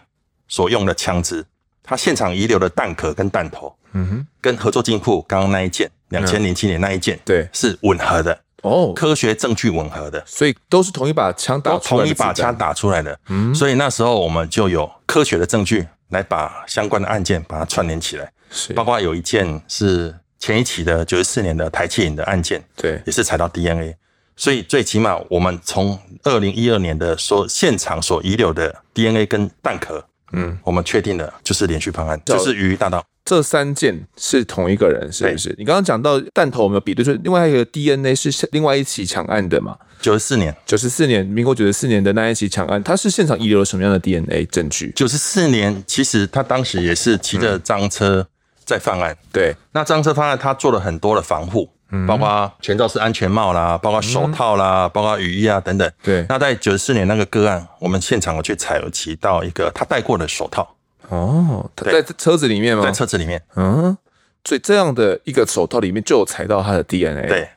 [0.48, 1.46] 所用的枪支，
[1.80, 23.94] 它现场遗留的弹壳跟弹头，嗯哼，跟合作金库刚刚那一件两千零七年那一件，对，是吻合的哦，科学证据吻合的，所以都是同一把枪打出来的，同一把枪打出来的，嗯，所以那时候我们就有科学的证据来把相关的案件把它串联起来，是，包括有一件是前一起的九十四年的台气影的案件，对，也是采到 DNA。
[24.36, 33.04] 所以最起码我们从二零一二年的所现场所遗留的 DNA 跟弹壳，嗯，我们确定的就是连续犯案，就是鱼鱼大盗。
[33.24, 35.54] 这三件是同一个人，是不是？
[35.56, 39.76] 你刚刚讲到弹头，我们有比对，就是另外一个 DNA 是另外一起抢案的嘛？
[40.00, 44.92] 九十四年，九十四年，民国九十四年的那一起抢案，他是现场遗留了什么样的 DNA 证据？
[44.96, 48.26] 九十四年，其实他当时也是骑着赃车
[48.64, 49.12] 在犯案。
[49.12, 55.88] 嗯、对，那赃车犯案，他做了很多的防护，嗯、包括全罩式安全帽啦，包括手套啦，嗯、包括雨衣啊等等。
[56.02, 60.74] 对，那在九十四年那个个案，我们现场我去采集到一个他戴过的手套。
[61.08, 62.82] 哦，他在车子里面吗？
[62.82, 63.42] 在车子里面。
[63.56, 63.96] 嗯，
[64.44, 67.28] 所以这样的一个手套里面就有采到他的 DNA。
[67.28, 67.48] 对，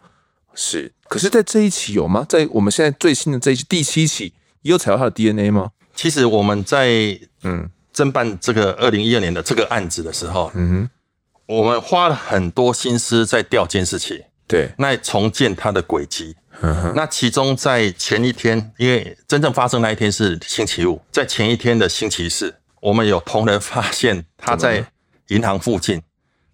[0.53, 0.91] 是。
[1.07, 2.25] 可是，在这一期有吗？
[2.27, 5.69] 在我们现在最新的这一期第七期，也有采到他的 DNA 吗？
[5.95, 10.89] 其实我们在嗯侦办这个二零一二年的这个案子的时候，嗯哼，
[11.47, 16.35] 我们花了很多心思在调监视器，对，那重建它的轨迹。
[16.95, 24.85] 那其中在前一天，因为真正发生那一天是星期五，在前一天的星期四，我们有同仁发现他在
[25.27, 26.01] 银行附近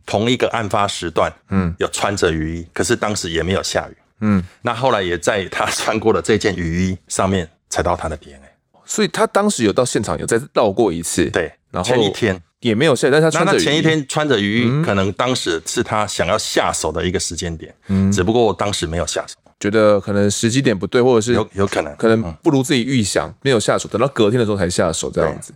[0.06, 3.98] 同一个案发时段，嗯，有穿着雨衣，可是当时也没有下雨。
[4.22, 8.50] 嗯，那后来也在他穿过的这件雨衣上面踩到他的 DNA，
[8.86, 21.96] 所以他当时有到现场有再绕过一次，对，然后前一天也没有下，但他穿着前一天穿着雨衣，嗯、可能当时是他想要下手的一个时间点，嗯，只不过当时没有下手，觉得可能时机点不对，或者是有有可能。
[21.98, 25.54] 可能不如自己预想，没有下手，等到隔天的时候才下手这样子。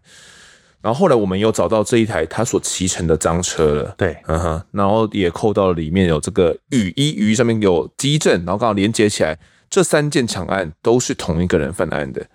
[0.81, 9.37] 然后后来我们又找到这一台他所骑乘的赃车了，对，嗯哼，然后也扣到了里面有这个雨衣，雨衣上面有机证，然后刚好连接起来，
[9.69, 12.25] 这三件抢案都是同一个人犯案的。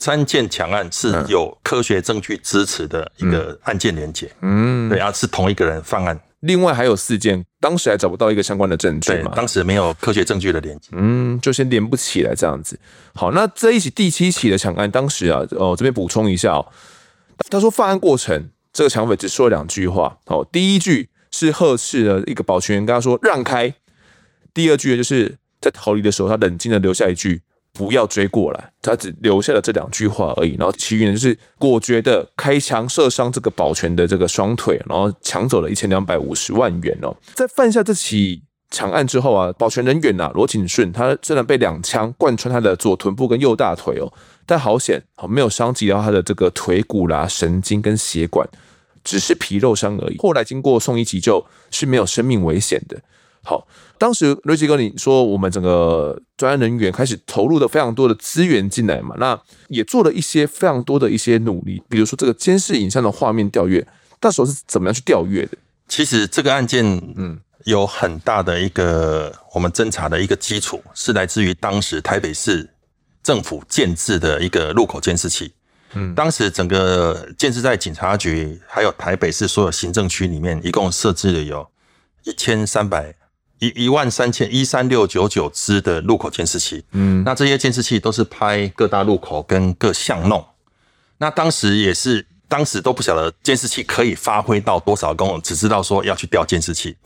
[0.00, 6.18] 三件抢案是有科学证据支持的一个案件连结，嗯，对啊，是同一个人犯案。
[6.40, 12.80] 另外还有四件，当时还找不到一个相关的证据嘛，当时没有科学证据的连接，嗯，就先连不起来这样子。
[13.14, 16.66] 好，那这一起第七起的抢案，当时啊，哦，这边补充一下哦。
[17.50, 20.16] 他说，犯案过程，这个抢匪只说了两句话。
[20.24, 23.74] 哦，第一句是呵斥了一个保全员，跟他说让开。
[24.54, 27.42] 第二句就是在逃离的时候，他冷静的留下一句
[27.80, 28.70] 不要追过来。
[28.82, 30.54] 他只留下了这两句话而已。
[30.58, 37.16] 然后其余呢，就是果决的开枪射伤这个保全的这个双腿，然后抢走了一千两百五十万元哦。
[37.32, 44.12] 在犯下这起抢案之后啊，保全人员呐罗景顺，他虽然被两枪贯穿他的左臀部跟右大腿哦。
[44.44, 48.46] 但好险，好没有伤及到他的这个腿骨啦、神经跟血管，
[49.02, 50.18] 只是皮肉伤而已。
[50.18, 53.00] 后来经过送医急救，是没有生命危险的。
[53.42, 53.66] 好，
[53.98, 63.86] 当时瑞吉哥你说，我们整个专案人员开始投入了非常多的资源进来嘛，那也做了一些非常多的一些努力，比如说这个监视影像的画面调阅，
[64.20, 65.58] 那时候是怎么样去调阅的？
[65.88, 66.84] 其实这个案件，
[67.16, 72.70] 嗯，有很大的一个我们侦查的一个基础，是来自于当时台北市。
[73.22, 75.52] 政府建制的一个路口监视器，
[75.92, 81.70] 嗯，当时整个建制在警察局，还有台北市所有行政区里面，一共设置了有
[82.24, 83.14] 一千三百
[83.60, 90.44] 一一万三千一三六九九支的路口监视器，嗯，那这些监视器都是拍各大路口跟各巷弄，
[91.18, 96.96] 那当时也是，当时都不晓得监视器可以发挥到多少功能，只知道说要去调监视器。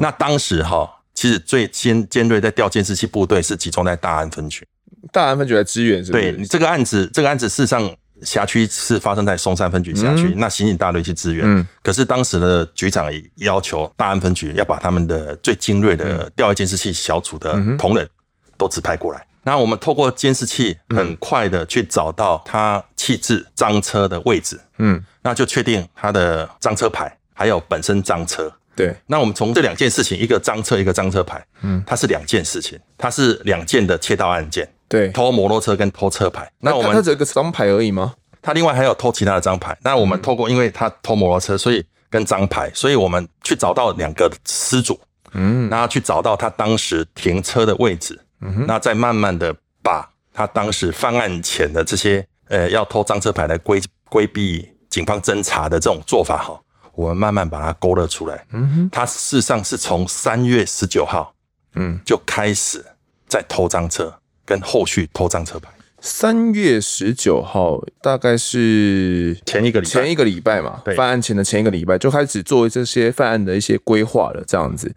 [0.00, 4.66] 那当时哈，其实最先尖锐在调监视器部队是集中在大安分局。
[5.12, 6.32] 大安分局来支援是不是？
[6.32, 7.82] 对，你这个案子，这个案子事实上
[8.22, 11.44] 辖区是发生在松山分局辖区，嗯、那刑警大队去支援。
[11.46, 18.08] 嗯，可是当时的局长也要求大安分局要把他们的最精锐的调阅监视器小组的同仁
[18.56, 19.26] 都指派过来。
[19.42, 24.58] 那、嗯、我们透过监视器，很快的去找到他弃置赃车的位置。
[24.78, 28.52] 嗯，那就确定他的赃车牌，还有本身赃车。
[28.74, 34.68] 对，那我们从这两件事情，一个赃车，一个赃车牌，嗯，它是两件事情，它是两件的窃盗案件。
[34.88, 38.14] 对，偷摩托车跟偷车牌，那我们他只有个张牌而已吗？
[38.40, 39.76] 他另外还有偷其他的张牌。
[39.82, 45.00] 那我们透过，因为他偷摩托车，所以跟张牌，所以我们去找到两个失主，
[45.32, 56.60] 嗯，然后去找到他当时停车的位置，嗯哼，那再慢慢的把他当时犯案前的这些，呃，要偷赃车牌来规规避警方侦查的这种做法哈，
[56.94, 58.46] 我们慢慢把它勾勒出来。
[58.52, 61.34] 嗯哼，他事实上是从三月十九号，
[61.74, 62.84] 嗯，就开始
[63.28, 64.16] 在偷赃车。
[64.46, 65.68] 跟后续偷赃车牌，
[66.00, 74.42] 三月十九号大概是前一个礼拜，前一个礼拜嘛，对犯案前的前一个礼拜就开始做这些犯案的一些规划了。
[74.46, 74.90] 这样子，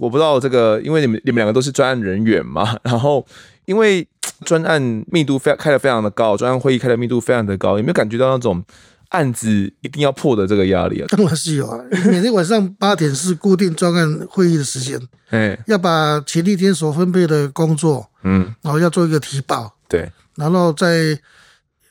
[0.00, 3.24] 我不知道这个，因为你们你们两个都是专案人员嘛， 然后
[3.66, 4.06] 因为
[4.44, 8.62] 专案密度非常开的非常的高，专案会议开的密度非常的高，有没有感觉到那种
[9.08, 9.50] 案子
[9.80, 11.06] 一定要破的这个压力啊？
[11.08, 15.00] 当然是有啊，每天晚上八点是固定专案会议的时间，
[15.30, 21.18] 哎，要把前一天所分配的工作，嗯，然后要做一个提报，对，然后再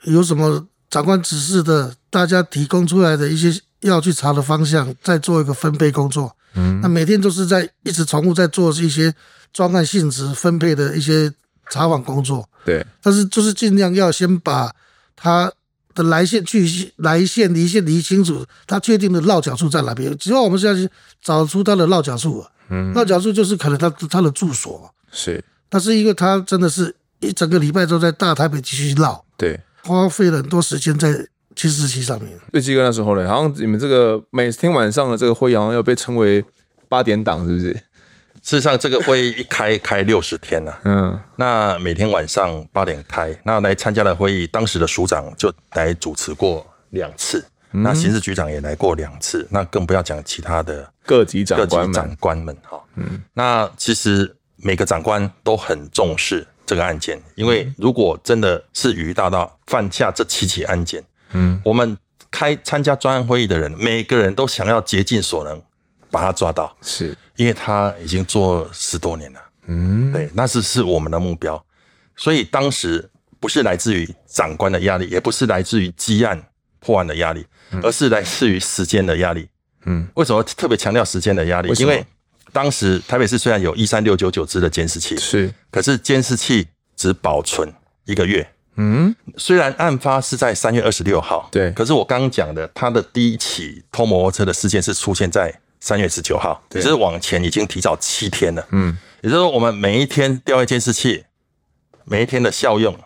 [0.04, 9.12] 有什么长官指示的，大家提供出来的一些要去查的方向，再做一个分配工作，嗯，那每天都是在一直重复在做一些
[9.52, 11.34] 专案性质分配的一些
[11.72, 14.72] 查访工作，对，但是就是尽量要先把
[15.16, 15.52] 他。
[15.98, 20.16] 的来线去来线离线离清楚，他确定的落脚处在哪边？
[20.20, 20.88] 只要我们现在去
[21.22, 31.12] 找出他的落脚处，嗯，落脚处就是可能他他的住所，是，但是因为他真的是一整个礼拜都在大台北继续绕，对，花费了很多时间在
[31.56, 32.40] 监视器上面。
[32.52, 36.46] 最记得那时候呢，好像你们这个每天晚上的这个会议好像要被称为
[36.88, 37.76] 八点档，是不是？
[38.48, 61.98] 事实上，这个会议一开开六十天了，嗯，那每天晚上八点开，那来参加的会议，当时的署长就来主持过两次，嗯、那刑事局长也来过两次，那更不要讲其他的各级长官们，各级长官们哈，嗯，那其实每个长官都很重视这个案件，因为如果真的是于大到犯下这七起案件，嗯，我们
[62.32, 65.62] 开参加专案会议的人，每个人都想要竭尽所能
[66.18, 67.16] 把他抓到，是。
[67.36, 71.64] 因为他已经做十多年了，嗯，对，那是是我们的目标，
[72.16, 73.08] 所以当时
[73.40, 76.42] 不是来自于长官的压力，也不是来自于积案
[76.80, 77.46] 破案的压力，
[77.84, 79.48] 而是来自于时间的压力。
[79.86, 81.72] 嗯，为什么特别强调时间的压力？
[81.78, 82.04] 因为
[82.52, 87.72] 当时台北市虽然有一三六九九支的监视器，是，可是监视器只保存
[88.06, 88.50] 一个月。
[88.78, 95.54] 嗯，虽然案发是在三月二十六号，对，可是我刚刚讲的，他的第一起偷摩托车的事件是出现在。
[95.80, 98.68] 三月十九号，也就是往前已经提早七天了。
[98.72, 101.24] 嗯，也就是说，我们每一天调阅监视器，
[102.06, 102.98] 每一天的效用，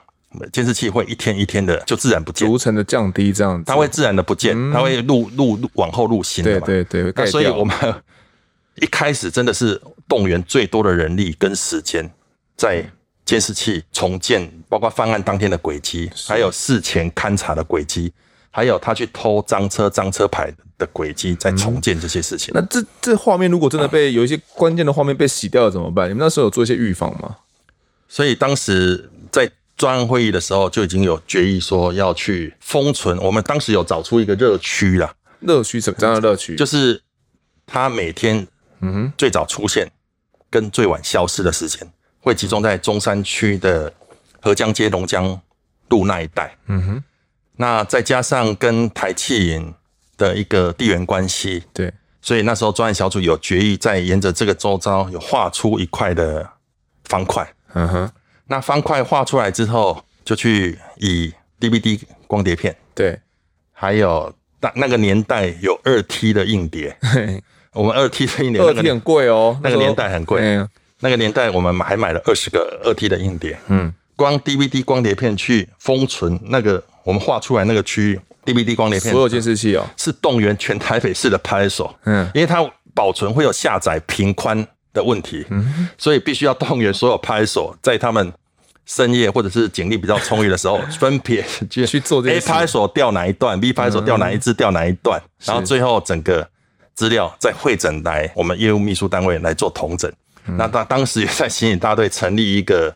[0.54, 6.66] 监视器会一天一天的就自然不见，逐层的降低，这样子，它会自然的不见，嗯、它会录录录往后录新的嘛。
[6.66, 7.76] 对对对，那所以我们
[8.82, 12.10] 一开始真的是动员最多的人力跟时间，
[12.56, 12.84] 在
[13.26, 18.14] 监视器重建，包括犯案当天的轨迹，还有事前勘查的轨迹，
[18.52, 20.54] 还有他去偷赃车、赃车牌。
[20.82, 26.10] 的轨迹在重建这些事情，嗯、那这这画面如果真的被有一些关键的画面被洗掉了怎么办？
[26.10, 27.36] 你们那时候有做一些预防吗？
[28.08, 29.48] 所以当时在
[29.78, 33.16] 专案会议的时候就已经有决议说要去封存。
[33.20, 36.56] 我们当时有找出一个热区啦，热区什么样的热区？
[36.56, 37.00] 就是
[37.68, 38.48] 他每天
[38.80, 39.88] 嗯哼最早出现
[40.50, 41.88] 跟最晚消失的时间
[42.22, 43.94] 会集中在中山区的
[44.42, 45.40] 河江街龙江
[45.90, 46.58] 路那一带。
[46.66, 47.04] 嗯哼，
[47.62, 49.74] 那再加上跟台气银。
[50.18, 51.92] 的一个地缘关系，对，
[52.22, 56.48] 所以那时候专案小组有决议，在沿着这个周遭有画出一块的
[57.06, 57.42] 方块，
[57.74, 58.12] 嗯哼，
[58.46, 63.20] 那方块画出来之后，就去以 DVD 光碟片，对，
[63.74, 66.96] 还有那那个年代有二 T 的硬碟，
[67.74, 70.40] 我们二 T 的硬碟，二 T 很贵哦，那个年代很贵，
[71.00, 78.20] 那个年代我们还买了二十个二 T 的硬碟，嗯，光 DVD 光碟片去封存那个我们画出来那个区域。
[78.44, 88.34] DVD 光碟片，所有监视器哦，是动员全台北市的派出所，嗯，因为它保存会有下载频宽的问题，嗯，所以必须要动员所有派出所，在他们
[88.88, 92.38] 深夜或者是警力比较充裕的时候， 分别去去做这些。
[92.38, 96.50] A 派出所调哪一段，B 派出所调哪一支，调哪一段，然后最后整个
[96.96, 100.12] 资料再汇整来我们业务秘书单位来做统整。
[100.58, 102.92] 那当当时也在刑警大队成立一个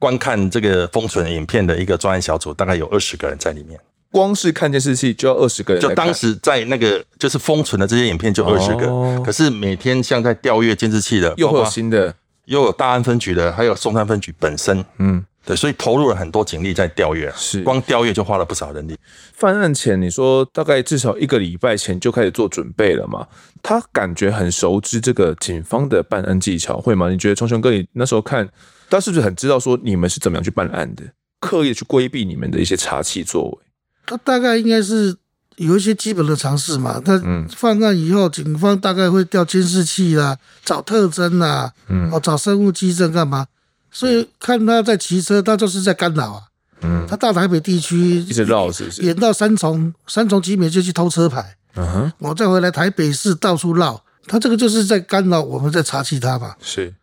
[0.00, 3.78] 观看这个封存影片的一个专案小组，大概有二十个人在里面。
[4.10, 12.12] 光是看监视器就要二十个人，就当时在那个就是封存的这些影片就二十个，哦、可是每天像在调阅监视器的，又有新的，
[12.46, 18.98] 又有大安分局的，还有松山分局本身，嗯，对，所以投入了很多警力在调阅，是光调阅就花了不少人力。
[19.34, 23.24] 犯案前你说大概至少一个礼拜前就开始做准备了嘛？
[23.62, 27.08] 他感觉很熟知这个警方的办案技巧，会吗？
[27.10, 28.48] 你觉得聪兄哥你那时候看
[28.90, 31.04] 他是不是很知道说你们是怎么样去办案的，
[31.40, 33.58] 刻意去规避你们的一些查缉作为？
[34.04, 35.16] 他大概应该是
[35.56, 37.00] 有一些基本的常识嘛。
[37.00, 37.20] 他
[37.56, 43.46] 犯案以后，警方大概会调监视器啦，找特征啦，嗯，哦，找生物基证干嘛？
[43.92, 46.42] 所以看他在骑车，他就是在干扰啊。
[46.82, 49.02] 嗯，他到台北地区一直绕，是不是？
[49.02, 51.56] 演到三重，三重集美就去偷车牌。
[51.76, 56.54] 嗯哼，我再回来台北市到处绕，他这个就是在干扰我们在查缉他嘛。
[56.60, 56.94] 是。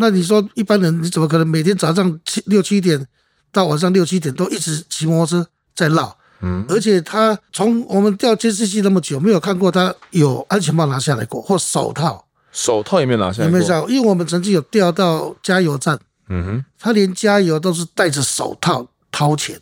[0.00, 3.04] 那你说一般人你怎么可能每天早上七六七点
[3.50, 6.16] 到晚上六七点都一直骑摩托车在绕？
[6.40, 13.88] 嗯，而且他从我们调监视器那么久，没有看过他有安全帽拿下来过，或手套，手套也没有拿下来，有没有？
[13.88, 19.60] 因为我们曾经有调到加油站，嗯哼，他连加油都是戴着手套掏钱，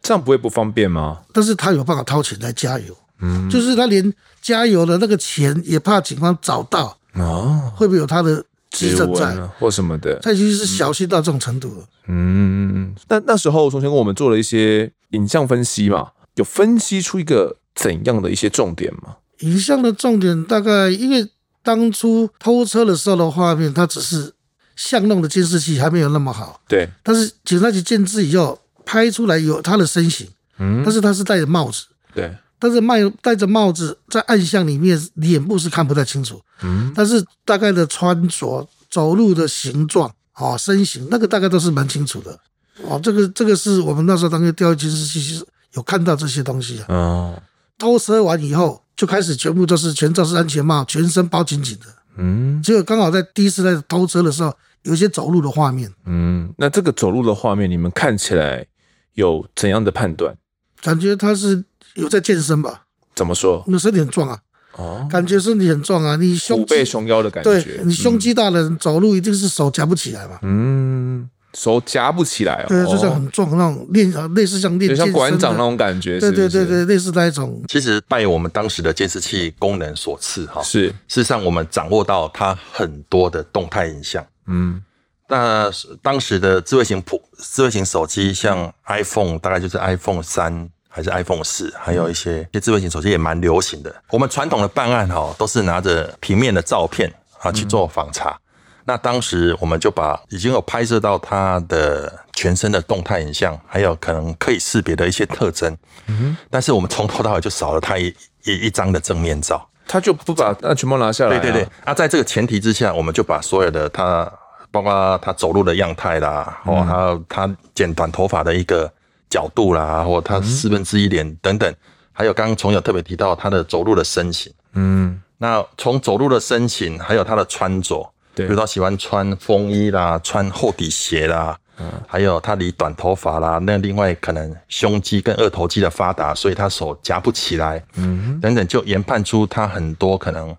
[0.00, 1.22] 这样不会不方便吗？
[1.32, 8.44] 但是他有办法掏钱来加油，嗯，就是他连加油的那个钱也怕警方找到哦，会不会有他的
[8.74, 10.18] 迹证在或什么的？
[10.20, 11.84] 他已经是小心到这种程度了。
[12.08, 19.16] 嗯，那那时候从前跟我们做了一些影像分析嘛，有分析出一个怎样的一些重点吗？
[19.38, 21.26] 影像的重点大概因为
[21.62, 24.34] 当初偷车的时候的画面，它只是
[24.76, 28.58] 巷弄的监视器还没有那么好，对，但是警察局建制以后。
[28.86, 32.30] 拍出来有他的身形，嗯，但是他是戴着帽子，对，
[32.64, 42.40] 但是戴戴着帽子在暗巷里面，脸部是看不太清楚，嗯，但是大概的穿着、走路的形状啊、身形，那个大概都是蛮清楚的，
[42.84, 45.44] 哦，这个这个是我们那时候当时调监视器
[45.74, 47.42] 有看到这些东西啊，哦，
[47.76, 51.86] 偷车完以后就开始全部都是全罩式安全帽，全身包紧紧的，
[52.16, 58.66] 嗯，结果刚好在第一次在偷车的时候，有一些走路的画面，嗯，那这个走路的画面你们看起来。
[59.14, 60.36] 有怎样的判断？
[60.82, 62.82] 感觉他是有在健身吧？
[63.14, 63.62] 怎么说？
[63.66, 64.38] 你身体很壮啊！
[64.76, 66.16] 哦，感觉身体很壮啊！
[66.16, 70.38] 你胸虎背熊腰的感觉，对，你胸肌大的人走路一定是手夹不起来嘛？
[70.42, 72.66] 嗯，手夹不起来哦。
[72.66, 76.18] 对，就像很壮那种练，类似像练，就像馆长那种感觉。
[76.18, 77.62] 对对对对，类似那一种。
[77.68, 84.26] 其实拜我们当时的监视器功能所赐，哈，是事实上我们掌握到它很多的动态影像。
[84.48, 84.82] 嗯。
[85.26, 85.70] 那
[86.02, 93.92] 当时的智慧型普智慧型手机，像 iPhone，大概就是 iPhone 三还是 iPhone 四，还有一些些智慧型手机也蛮流行的。
[94.10, 98.38] 我们传统的办案哈，都是拿着平面的照片啊去做访查。
[98.84, 105.76] 那当时我们就把已经有拍摄到他的全身的动态影像，还有可能可以识别的一些特征。
[106.06, 108.14] 嗯，但是我们从头到尾就少了他一
[108.44, 111.38] 一一张的正面照，他就不把那全部拿下来。
[111.40, 111.68] 对对对。
[111.84, 114.30] 那在这个前提之下，我们就把所有的他。
[114.70, 118.92] 包括他走路的样态啦，哦，还有他剪短头发的一个
[119.34, 121.74] 角度啦，或他四分之一脸等等，
[122.12, 140.54] 还有刚刚从有特别提到他的走路的身形，嗯，那从走路的身形，还有他的穿着，对，比如他喜欢穿风衣啦，穿厚底鞋啦，嗯，还有他理短头发啦，那另外可能胸肌跟二头肌的发达，所以他手夹不起来，嗯，等等，就研判出他很多可能。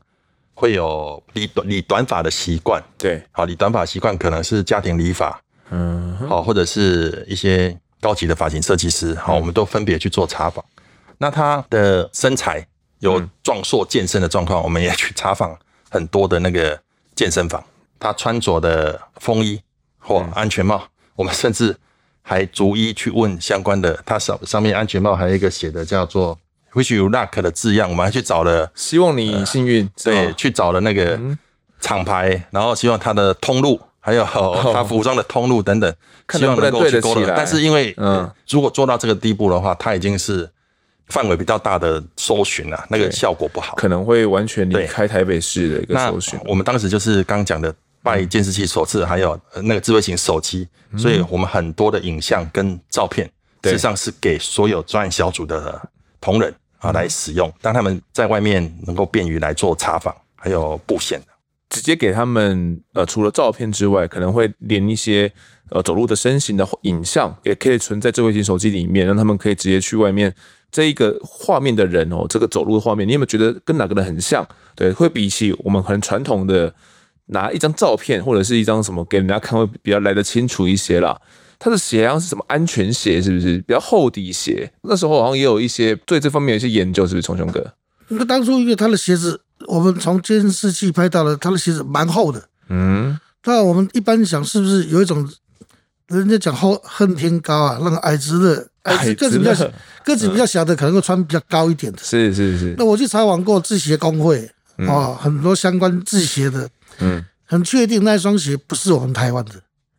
[0.58, 5.38] 会有理短理短发的习惯，对，好，理短发习惯可能是家庭理发，
[5.70, 10.64] 嗯，好，或者是一些高级的发型设计师，好，我们都分别去做查访。
[11.18, 12.64] 那他的身材
[13.00, 15.58] 有壮硕健身的状况，我们也去查访
[15.90, 16.80] 很多的那个
[17.16, 17.64] 健身房。
[18.00, 19.60] 他穿着的风衣
[19.98, 20.84] 或安全帽，
[21.16, 21.76] 我们甚至
[22.22, 26.38] 还逐一去问相关的，他上上面安全帽还有一个写的叫做。
[26.74, 29.90] Wish you luck 的字样，我们还去找了，希望你幸运。
[30.04, 31.18] 对，去找了那个
[31.80, 34.24] 厂牌，然后希望他的通路，还有
[34.72, 35.92] 他服装的通路等等，
[36.38, 37.34] 希望能够去勾勒。
[37.36, 40.48] 但是因为，嗯，如果做到这个地步的话，它已经是
[41.08, 46.40] 范围比较大的搜寻了，那个效果不好，可能会完全离开台北市的一个搜寻。
[46.46, 53.26] 我们当时就是刚讲的拜监视器所赐，还有那个智慧型手机，所以我们很多的影像跟照片，
[53.64, 55.82] 事实上是给所有专案小组的
[56.22, 56.54] 同仁。
[56.80, 61.20] 啊，来使用，当他们在外面能够便于来做查访，还有布线。
[61.22, 61.26] 的，
[61.76, 65.30] 直接给他们呃，除了照片之外，可能会连一些
[65.72, 70.34] 呃走路的身形的影像，也可以存在智慧型手机里面，让他们可以直接去外面
[70.72, 74.48] 这一个画面的人哦，这个走路的画面，你有没有觉得跟哪个人很像？
[74.74, 76.74] 对，会比起我们很传统的
[77.26, 81.20] 拿一张照片或者是一张什么给人家看，会比较来得清楚一些啦。
[81.60, 84.72] 他的鞋好像是什么安全鞋，是不是比较厚底鞋？
[84.84, 87.74] 那时候好像也有一些对这方面有一些研究，是不是，聪兄哥？
[88.08, 92.44] 那当初因为他的鞋子，我们从监视器拍到了他的鞋子蛮厚的。
[92.70, 95.28] 嗯，那我们一般想是不是有一种
[96.08, 97.80] 人家讲厚恨天高啊？
[97.82, 99.54] 那个矮子的矮子个子比较
[100.04, 102.00] 个子比较小的，可能会穿比较高一点的。
[102.04, 102.76] 是是是。
[102.78, 104.50] 那我去查访过制鞋工会
[104.88, 109.54] 啊，很多相关制鞋的，嗯，很确定那双鞋不是我们台湾的。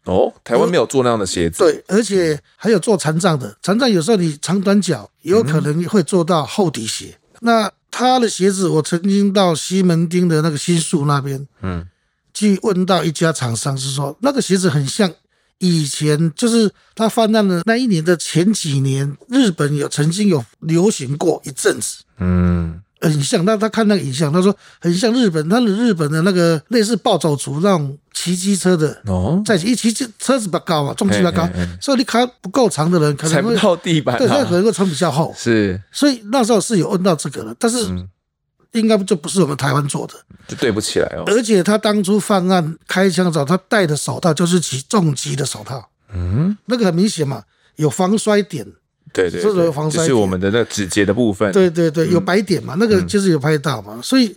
[0.05, 1.59] 哦，台湾没有做那样的鞋子。
[1.59, 7.19] 对，而且还有做残障的，残障有时候你长短脚也有可能会做到厚底鞋。
[7.35, 11.89] 嗯、那他的鞋子，我曾经到西门町的那个新宿那边，嗯，
[12.35, 15.11] 去问到一家厂商，是说那个鞋子很像
[15.57, 22.83] 以前，就是他泛滥的那一年的前几年，日本有曾经有流行过一阵子，嗯。
[23.09, 37.87] 很像，那他看那个影像，他说很像日本，他的日本的那个类似暴走族那种骑机车的哦，在一骑车车子比较高嘛，重心比较高，嘿嘿嘿，所以你卡不够长的人可能会踩不到地板，对，他可能会穿比较厚，是，所以那时候是有问到这个的，但是
[38.73, 40.15] 应该就不是我们台湾做的，
[40.49, 41.25] 就对不起来哦。
[41.27, 47.43] 而且他当初犯案开枪的时候，他戴的手套就是骑重机的手套，嗯，那个很明显嘛，
[47.77, 48.67] 有防摔点。
[49.17, 51.51] 对对，就是我们的那个指节的部分。
[51.53, 54.37] 对对对，有白点嘛，嗯、那个就是有拍到嘛，嗯、所以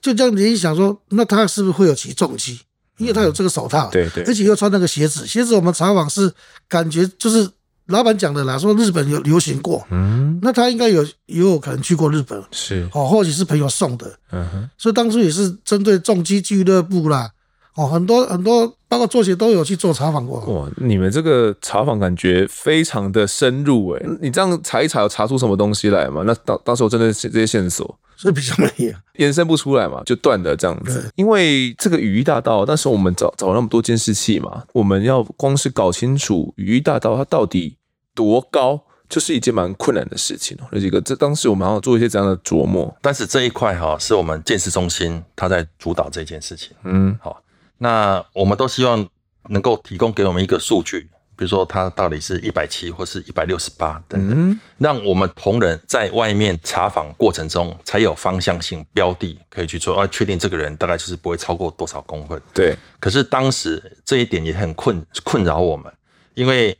[0.00, 2.58] 就这样联想说，那他是不是会有起重机？
[2.98, 6.32] 因为他有这个手套，对对，而且又穿那个鞋子，鞋子我们查访是
[6.68, 7.48] 感觉就是
[7.86, 17.30] 老板讲的啦，说日本有流行过，嗯，那他应该有也有可能去过日本，是哦，或许是朋友送的，嗯哼，所以当初也是针对重机俱乐部啦，
[17.78, 20.40] 哦，很多很多包括作协都有去做查访过。
[20.40, 26.24] 哇，你们这个查访感觉非常的深入诶、欸，你这样查一查，有查出什么东西来吗？
[26.26, 27.96] 那当当时我真的是这些线索。
[28.16, 31.08] 所以比较没有延伸不出来嘛，就断了这样子。
[31.14, 37.78] 因为这个雨衣大道，那时候我们找找了那么多监视器嘛，我们要光是搞清楚雨衣大道它到底
[38.16, 40.66] 多高，就是一件蛮困难的事情哦。
[40.72, 46.72] 那几个，这当时我们要做一些这样的琢磨，但是这一块哈，是我们建设中心他在主导这件事情。
[46.82, 47.40] 嗯，好，
[47.78, 49.08] 那我们都希望
[49.48, 51.08] 能够提供给我们一个数据。
[51.36, 62.42] 比如说，它到底是一百七或是一百六十八等等，让我们同仁在外面查访过程中才有方向性标的可以去做，而确定这个人大概就是不会超过多少公分。
[62.52, 62.76] 对。
[62.98, 65.92] 可是当时这一点也很困困扰我们，
[66.34, 66.76] 因为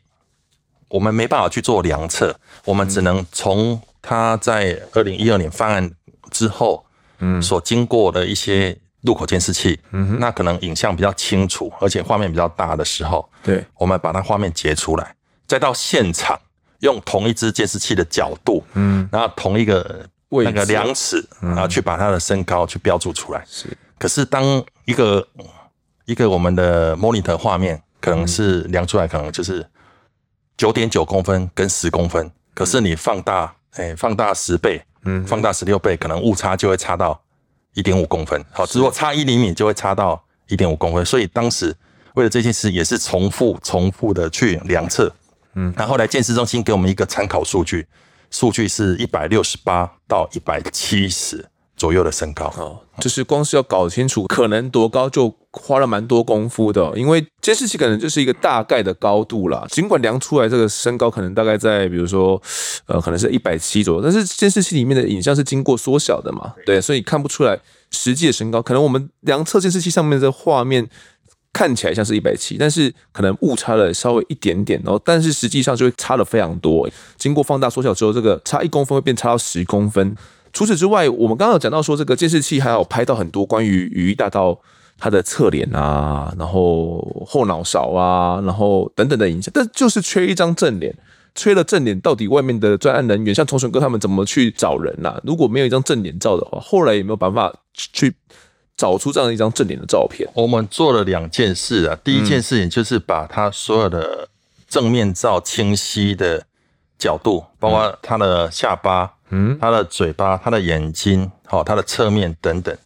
[0.88, 2.34] 我们没办法去做量测，
[2.64, 5.92] 我们只能从他在二零一二年犯案
[6.32, 6.84] 之后，
[7.20, 8.76] 嗯，所经过的一些。
[9.03, 15.14] 路口监视器，嗯哼，那可能影像比较清楚，而且画面比较大的时候，对，我们把那画面截出来，
[15.46, 16.38] 再到现场
[16.80, 23.44] 用同一支监视器的角度，嗯，然后同一个那个量尺，然后去把它的身高去标注出来。
[23.46, 23.68] 是，
[23.99, 24.42] 可是当
[24.84, 25.26] 一个
[26.05, 29.64] 一个我们的 monitor 画面可能是量出来，可能就是
[30.57, 37.20] 九点九公分跟十公分，可是你放大，哎，放大十倍，嗯，放大十六倍，可能误差就会差到。
[37.79, 41.72] 一点五公分，好，如果差一厘米就会差到一点五公分，所以当时
[42.14, 45.14] 为了这件事也是重复、重复的去量测，
[45.55, 47.87] 嗯，那后来建设中心给我们一个参考数据，
[48.33, 51.49] 数据是一百六十八到一百七十
[51.79, 62.41] 左右的身高，哦，就是光是要搞清楚可能多高，就花了蛮多功夫的，因为监视器可能就是一个大概的高度啦，尽管量出来这个身高可能大概在，比如说，
[62.87, 67.59] 呃，可能是一百七左右，但是监视器里面的影像是经过缩小的嘛，对，所以看不出来
[67.93, 70.89] 实际的身高，可能我们量测监视器上面的画面
[71.53, 80.16] 看起来像是一百七，但是可能误差了稍微一点点，然后但是实际上就会差的非常多，经过放大缩小之后，这个差一公分会变差到十公分。
[80.59, 84.59] 除此之外，我们刚刚有讲到说，这个监视器还有拍到很多关于雨衣大道
[84.98, 90.92] 它的侧脸啊，然后后脑勺啊，然后等等的影像，但就是缺一张正脸，
[91.32, 95.20] 缺了正脸，到底外面的专案人员像崇雄哥他们怎么去找人呐、啊？
[95.22, 98.12] 如果没有一张正脸照的话，后来有没有办法去
[98.76, 100.28] 找出这样一张正脸的照片？
[100.34, 104.28] 我们做了两件事啊，第一件事情就是把他所有的
[104.68, 106.44] 正面照清晰的
[106.98, 109.12] 角度，包括他的下巴。
[109.31, 112.76] 嗯，他的嘴巴、他的眼睛、好，他的侧面等等，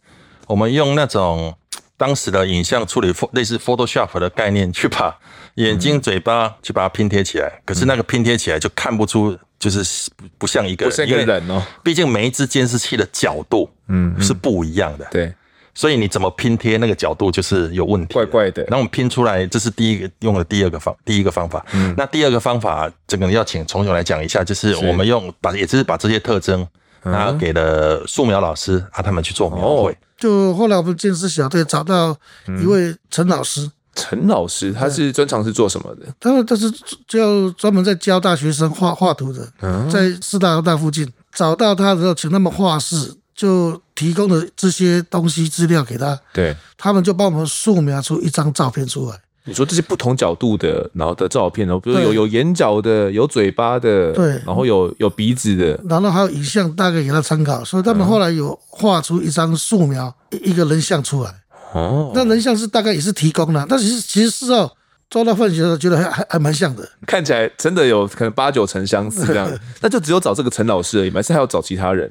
[0.47, 1.55] 我们用那种
[1.97, 5.17] 当时的影像处理，类似 Photoshop 的概念，去把
[5.55, 7.61] 眼睛、嘴巴去把它拼贴起来。
[7.65, 11.63] 可是那个拼贴起来就看不出，就是不像一个人，一个人哦。
[11.83, 15.07] 毕竟每一只监视器的角度，嗯，是不一样的。
[15.11, 15.33] 对。
[15.75, 18.63] 所以你怎么拼贴那个角度就是有问题，怪怪的。
[18.69, 21.65] 那我们拼出来，这是第一个用的第二个方第一个方法。
[21.73, 26.67] 嗯，那第二个方法，这个要请从雄来讲一下，就是我们用把也就是把这些特征，
[27.01, 29.91] 然后给了素描老师啊，他们去做描绘。
[29.91, 32.15] 哦，就后来我们监视小队找到
[32.61, 36.05] 一位陈老师，陈老师他是专长是做什么的？
[36.19, 36.71] 他他是
[37.07, 39.51] 就专门在教大学生画画图的，
[39.91, 43.15] 在师大大附近找到他的时候，请他们画室。
[43.35, 49.19] 就提供的这些东西资料给他，对，他们就帮我们素描出一张照片出来。
[49.45, 57.61] 你说这些不同角度的，然后的照片然后，比如有有眼角的，有嘴巴的，对，然后有有鼻子的，然后还有影像，大概给他参考。
[57.65, 61.35] 所以他们后来有画出一张素描一个人像出来。
[61.73, 64.71] 哦，那人像是大概也是提供的，但其实其实事后
[65.09, 69.51] 抓到犯人的时候，觉得还还还蛮像的，看起来真的有可能八九成相似这样。
[69.81, 71.15] 那就只有找这个陈老师而已吗？
[71.15, 72.09] 还是还要找其他人？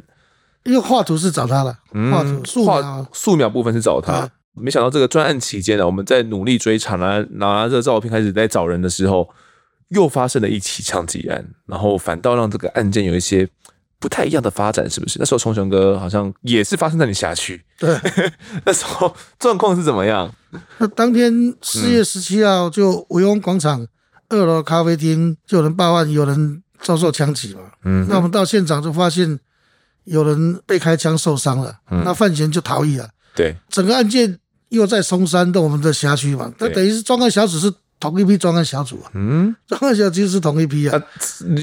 [0.64, 1.76] 因为画图是找他了，
[2.10, 4.30] 画图素描素描部分是找他。
[4.54, 9.28] 没想到这个专案期间呢，我们在努力追查，拿拿这个照片开始在找人的时候，
[9.88, 13.48] 又发生了一起枪击案，然后反倒让这个案件有一些
[13.98, 15.18] 不太一样的发展，是不是？
[15.18, 17.98] 那时候崇雄哥好像也是发生在你辖区，对，
[18.66, 20.30] 那时候状况是怎么样？
[20.76, 21.32] 那当天
[21.62, 23.86] 四月十七号，就维翁广场
[24.28, 27.62] 二楼咖啡厅就有人报案，有人遭受枪击嘛。
[27.84, 29.40] 嗯，那我们到现场就发现。
[30.04, 33.08] 有人被开枪受伤了，嗯、那范闲就逃逸了。
[33.34, 34.38] 对，整个案件
[34.68, 39.10] 又在松山的我们的辖区嘛，那等于是专案小组是同一批专案小组啊。
[39.14, 40.96] 嗯，专案小组是同一批啊。
[40.96, 41.02] 啊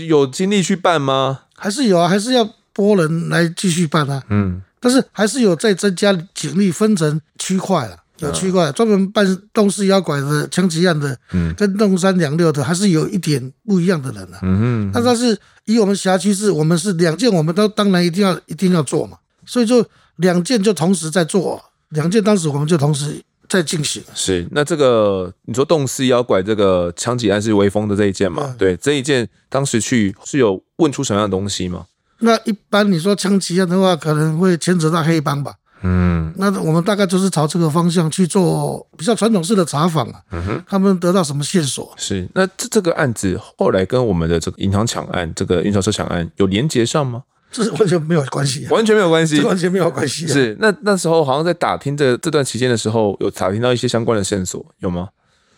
[0.07, 1.41] 有精力去办吗？
[1.55, 4.23] 还是有啊，还是要拨人来继续办啊。
[4.29, 7.97] 嗯，但是还是有在增加警力，分成区块了。
[8.19, 14.39] 有区怪专门办冻尸妖拐的枪击案的，嗯，跟冻三两六的还是有一点不一样的人啊。
[14.41, 19.17] 嗯，但是以我们辖区是，我们是两件，我们都当然一定要一定要做嘛。
[19.45, 19.85] 所以就
[20.17, 24.03] 两件就同时在做，两件当时我们就同时在进行。
[24.13, 28.55] 是，那这个你说冻尸妖拐这个枪击案是威风的这一件嘛？
[28.57, 31.85] 对，这一件当时去是有问出什么样的东西吗？
[32.19, 35.53] 那一般你说枪击案的话，可能会牵扯到黑帮吧。
[35.81, 40.21] 嗯，那我们大概就是朝这个方向去做比较传统式的查访啊。
[40.31, 41.93] 嗯哼，他们得到什么线索？
[41.95, 47.23] 是，那这这个案子后来跟我们的这个银行抢案、这个运钞车抢案有连接上吗？
[47.51, 50.27] 这是完全没有关系、啊，完全没有关系，完全没有关系、啊。
[50.27, 55.09] 是，那那时候好像在打听这这段期间的时候，有打听到一些相关的线索，有吗？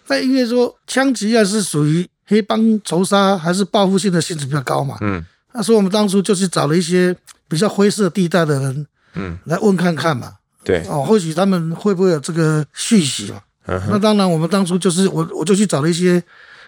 [0.07, 4.97] 那因为说枪击案是属于黑帮仇杀还是报复性的性质比较高嘛？
[5.01, 7.15] 嗯，那所以我们当初就是找了一些
[7.49, 8.85] 比较灰色地带的人。
[9.15, 10.33] 嗯，来问看看嘛，
[10.63, 10.83] 对。
[10.87, 13.41] 哦，或许他们会不会有这个续息嘛？
[13.67, 16.21] 嗯，那当然，我们当初就是我我就去找了一些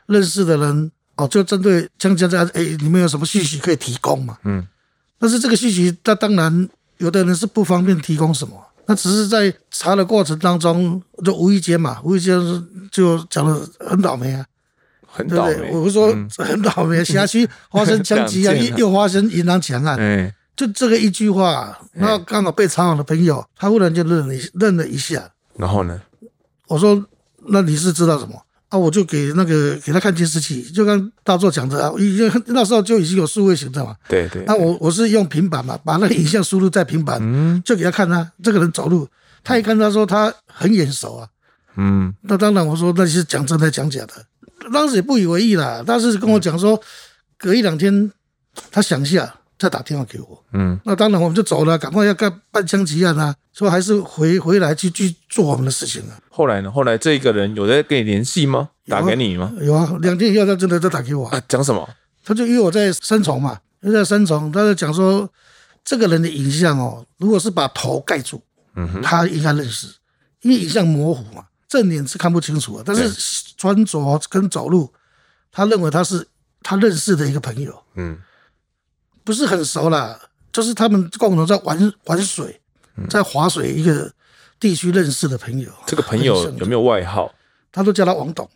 [0.06, 4.38] 认识的人哦，就针对枪击案，哎，你们有什么续息可以提供嘛？
[4.44, 4.66] 嗯，
[5.20, 8.54] 但是这个续息，那当然有的人是不方便提供什么，
[8.86, 12.40] 那只是在查的过程当中，就无意间嘛，无意间
[12.92, 14.46] 就讲了很倒霉啊，
[15.08, 15.72] 很倒霉，对对？
[15.72, 20.34] 我不是说很倒霉， 辖区发生枪击案，又发生银行抢案，哎。
[20.56, 25.32] 就这个一句话，然后刚好被采访的朋友，他忽然就愣了愣了一下。
[25.56, 26.00] 然后呢，
[26.68, 27.04] 我说
[27.50, 28.40] ：“那你是知道什么？”
[28.70, 33.96] 啊，我就给那个给他看监视器，就刚大作讲的啊，已经那时候就已经有数位行政嘛。
[34.08, 34.44] 对对。
[34.48, 39.08] 那我我是用平板嘛，把那个影像输入在平板，嗯，就给他看他这个人走路，
[39.44, 41.28] 他一看他说他很眼熟啊，
[41.78, 44.14] 嗯，那当然我说那是讲真的讲假的，
[44.72, 46.80] 当时也不以为意啦，但是跟我讲说
[47.38, 48.12] 隔一两天
[48.72, 49.36] 他想一下。
[49.64, 56.20] 再打电话给我，嗯，那当然我们就走了，赶快要干办枪击案啊，说还是回回来去去做我们的事情啊。
[56.30, 56.70] 后来呢？
[56.70, 58.72] 后来这个人有在跟你联系吗？
[58.90, 59.54] 啊、打给你吗？
[59.62, 61.42] 有啊，两天以后他真的在打给我啊。
[61.48, 61.88] 讲什么？
[62.26, 65.30] 他就约我在三重嘛，在三重，他就讲说
[65.86, 68.42] 这个人的影像哦，如果是把头盖住，
[68.76, 69.88] 嗯哼，他应该认识，
[70.42, 73.10] 因为影像模糊嘛，正脸是看不清楚啊，但是
[73.56, 74.92] 穿着跟走路，
[75.54, 76.28] 他认为他是
[76.62, 78.18] 他认识的一个朋友，嗯。
[79.24, 80.20] 不是很熟啦，
[80.52, 82.60] 就是他们共同在玩玩水，
[83.10, 84.12] 在划水一个
[84.60, 85.70] 地区认识的朋友。
[85.86, 87.34] 这个朋友有没有外号？
[87.72, 88.50] 他都叫他王董。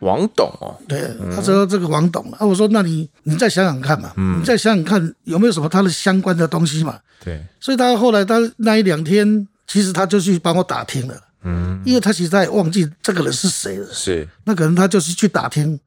[0.00, 6.98] 王董哦，对，他说这个王董啊，我说那你你再想想看嘛，你再想想看有没有什么他的相关的东西嘛。
[7.24, 15.78] 对，所以他后来他那一两天，其实他就去帮我打听了，嗯，因为他其实他也忘记这个人是谁了，是，那可能他就是去打听。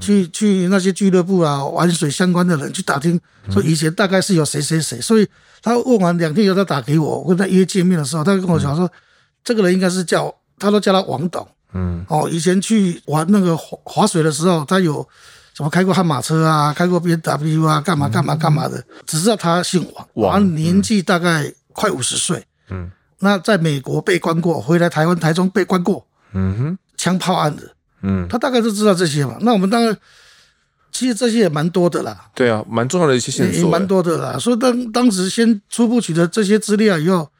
[0.00, 3.20] 去去那些俱乐部啊，玩水相关的人去打听，
[3.50, 5.28] 说以前大概是有谁谁谁，所以
[5.60, 8.90] 他问完两天以后，他打给我，我跟他约见面的时候，他跟我讲说，
[9.44, 15.06] 这个人应该是叫，他都叫他王董，嗯，哦，以前去玩那个划划水的时候，他有
[15.54, 27.62] 什么开过悍马车啊，开过 BMW 啊，干嘛干嘛干嘛的，只知道他姓王，王年纪大概快五十岁，嗯，那在美国被关过，回来台湾台中被关过，嗯哼，枪炮案的。
[28.02, 29.36] 嗯，他大概都知道这些嘛。
[29.40, 29.96] 那我们当然，
[30.90, 32.30] 其实这些也蛮多的啦。
[32.34, 34.38] 对啊，蛮重要的一些线索，也蛮多的啦。
[34.38, 37.30] 所以当当时先初步取得这些资料以后，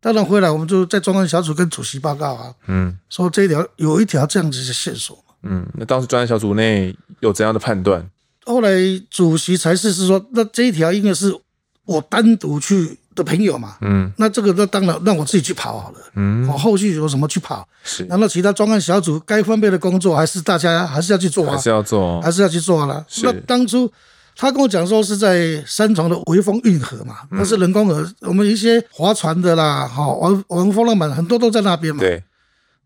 [0.00, 2.54] 当然回来我们就在专案小组跟主席报告啊。
[2.68, 5.24] 嗯，说这一条有一条这样子的线索。
[5.42, 8.08] 嗯，那当时专案小组内有怎样的判断？
[8.44, 8.70] 后来
[9.10, 11.36] 主席才是是说，那这一条应该是
[11.84, 12.98] 我单独去。
[13.14, 23.04] 的朋友嘛，嗯，那这个那当然让我自己去跑好了，嗯，我后续有什么去跑，是，然后其他专案小组该分配的工作还是大家还是要去做啊，还是要做，还是要去做了。
[23.22, 23.90] 那当初
[24.34, 32.22] 他跟我讲说是在三重的微风运河嘛，那是人工河，我们一些划船的啦，好玩玩风浪板很多都在那边嘛，对，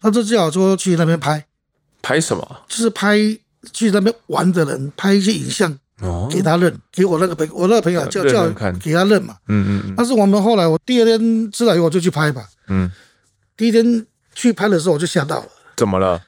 [0.01, 1.45] 他就叫我说去那边拍，
[2.03, 2.45] 拍什么？
[2.69, 3.17] 就是拍
[3.73, 5.79] 去那边玩的人拍一些影像。
[6.01, 8.47] 哦，给他认，给我那个朋，我那个朋友叫叫
[8.81, 9.37] 给他认嘛。
[9.49, 9.95] 嗯嗯嗯。
[9.97, 12.47] 但是我们后来，我第二天知道以后，我就去拍吧。
[12.69, 12.91] 嗯。
[13.57, 15.47] 第一天去拍的时候，我就吓到了。
[15.77, 16.23] 怎么了？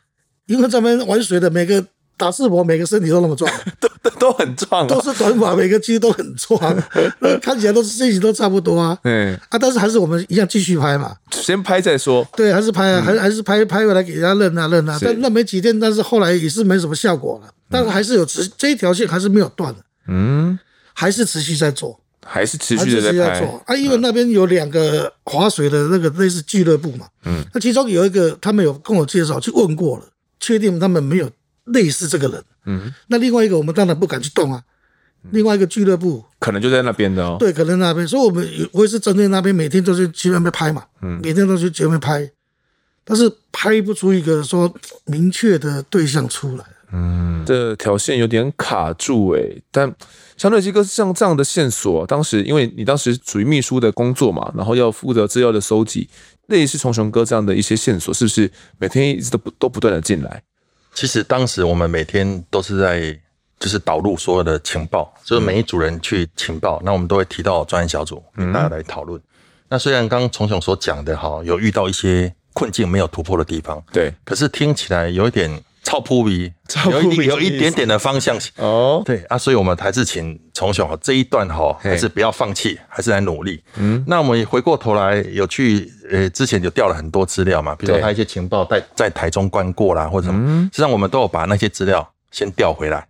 [0.47, 1.85] 因为咱们玩水的每个
[2.19, 3.51] 打世博，每个身体都那么壮，
[3.81, 6.59] 都都都很壮，都是短发，每个其实都很壮，
[7.41, 8.99] 看起来都是身形都差不多啊。
[9.05, 9.35] 嗯。
[9.49, 11.17] 啊，但是还是我们一样继续拍嘛。
[11.31, 12.27] 先拍再说。
[12.37, 14.99] 对，还是拍啊，还还是拍拍回来给人家认啊认啊。
[15.01, 17.51] 但认没几天，但是后来也是没什么效果了。
[17.71, 20.59] 但是还是有持这一条线还是没有断的，嗯，
[20.95, 23.77] 还是持续在做，还是持续的在做啊。
[23.77, 30.05] 因为那边有两个划水的那个类似俱乐部嘛，嗯，那其中有一个他们有跟我介绍去问过了，
[30.41, 31.31] 确定他们没有
[31.73, 32.45] 类似这个人。
[32.67, 34.63] 嗯，那另外一个我们当然不敢去动啊。
[35.33, 37.37] 另外一个俱乐部可能就在那边的哦。
[37.41, 40.85] 对，可能那边，所以我们我也是针对那边，每天都是去那边拍嘛。
[41.03, 42.31] 嗯，每天都去那边拍，
[43.05, 44.73] 但是拍不出一个说
[45.07, 46.65] 明确的对象出来。
[46.93, 49.43] 嗯，这条线有点卡住哎。
[49.73, 49.93] 但
[50.37, 56.09] 相对基哥像这样的线索，当时因为你当时属于秘书的工作嘛，然后要负责资料的收集，
[56.47, 60.43] 类似从雄哥这样的一些线索，是不是每天一直都不都不断的进来？
[60.99, 63.17] 其实当时我们每天都是在。
[63.61, 69.21] 就是导入所有的情报，就是每一组人去情报，嗯、那我们都会提到专案小组，跟大家来讨论。
[69.21, 69.25] 嗯、
[69.71, 75.51] 那虽然刚刚从雄所讲的哈，有遇到一些困境没有突破的地方，对，可是听起来有一点
[75.89, 76.53] 超扑鼻，
[76.91, 78.39] 有一有一点点的方向。
[78.39, 83.65] 性哦，对啊，所以我们还是请从小这一段哈，还是不要放弃，还是来努力。
[83.77, 93.09] 嗯，那我们回过头来有去呃，之前就调了很多资料嘛，比如说他一些情报在在台中关过啦，或者什么，实际上我们都有把那些资料先调回来。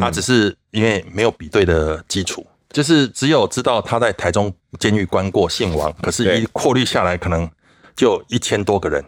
[0.00, 7.48] 他只是因为没有比对的基础，就是只有知道他在台中监狱关过姓王，可是一过滤下来可能
[7.94, 9.04] 就一千多个人，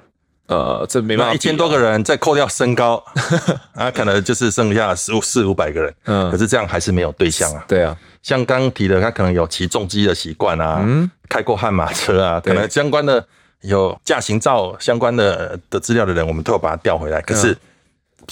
[0.52, 3.02] 呃，这没办法，一千多个人再扣掉身高，
[3.74, 7.64] 啊，可能就是剩下四五四五百个人，嗯，可是这样还是没有对象啊。
[7.66, 13.26] 对啊，像刚提的，他可能有骑重机的习惯啊，嗯，开过悍马车啊，可能相关的
[13.62, 17.56] 有驾行照相关的的资料的人，我们都有把他调回来，可是。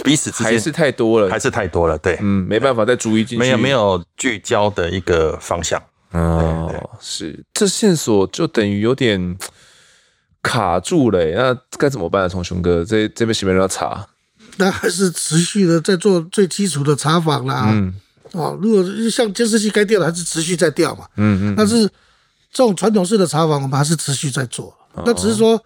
[0.05, 9.37] 彼此之间还是太多了，还是太多了，对，嗯，没办法再逐一进去，没有没有聚焦的一个方向，哦，是，这线索就等于有点
[10.43, 12.29] 卡住了，那该怎么办啊？
[12.29, 14.07] 从雄哥这这边是不是要查？
[14.57, 17.95] 那还是持续的在做最基础的查访啦，嗯，
[18.33, 21.87] 哦，如果像监视器该掉的，还是持续在掉嘛，嗯嗯，但是
[22.53, 24.77] 这种传统式的查访，我们还是持续在做，
[25.07, 25.63] 那只是说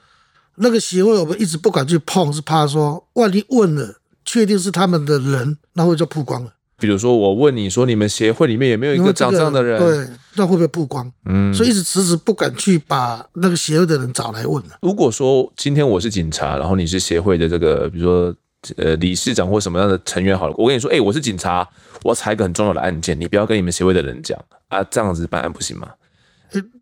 [0.57, 3.97] 那个协会我们一直不敢去碰，是怕说万一问了。
[4.27, 6.51] 确定是他们的人，那会就曝光了。
[6.79, 9.79] 比如说，我问你说，你们协会里面有没有一个长这样的人？
[9.79, 11.11] 对，那会不会曝光？
[11.27, 14.70] 嗯，所以一直迟迟不敢去把那个协会的人找来问了。
[14.83, 18.35] 如果说今天我是警察，然后你是协会的这个，比如说
[18.77, 21.66] 呃理事长或什么样的成员好了，我跟你说，哎，我是警察，
[22.03, 25.89] 我要查一个很重要的案件，你不要跟你们协会的人讲啊，这样子办案不行吗？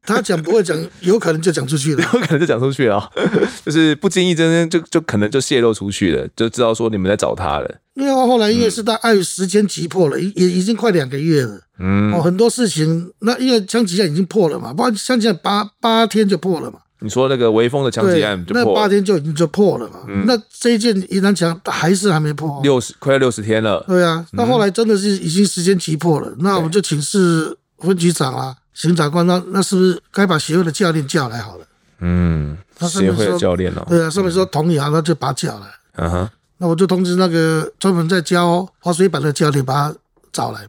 [0.03, 3.11] 他讲不会讲， 有可能就讲出去了，有可能就讲出去了，
[3.65, 7.75] 就是不经意之间就就可能就泄露出去了，就知道说你们在找他了。
[7.95, 16.79] 因为后来因为是在碍于时间急迫了，也已经快两个月了，嗯，哦，很多事情，那因为枪击案已经破了嘛，不然枪击案八八天就破了嘛。
[17.01, 20.01] 你说那个微风的枪击案就破了，那八天就已经就破了嘛。
[20.09, 23.85] 嗯、那这一件疑难强还是还没破，六十快要六十天了。
[23.89, 28.57] 对啊，那后来真的是已经时间急迫了，嗯、那我们就请示分局长啊。
[28.75, 31.67] 刑长官，那那是不是该把协会的教练叫来好了？
[32.01, 32.57] 嗯，
[32.89, 35.67] 协会的教练哦，对啊，上面说同意啊，那就把他叫来。
[35.97, 36.31] 嗯哼，
[36.63, 39.97] 那我就通知那个专门在教滑水板的教练，把他
[40.31, 40.69] 找来嘛。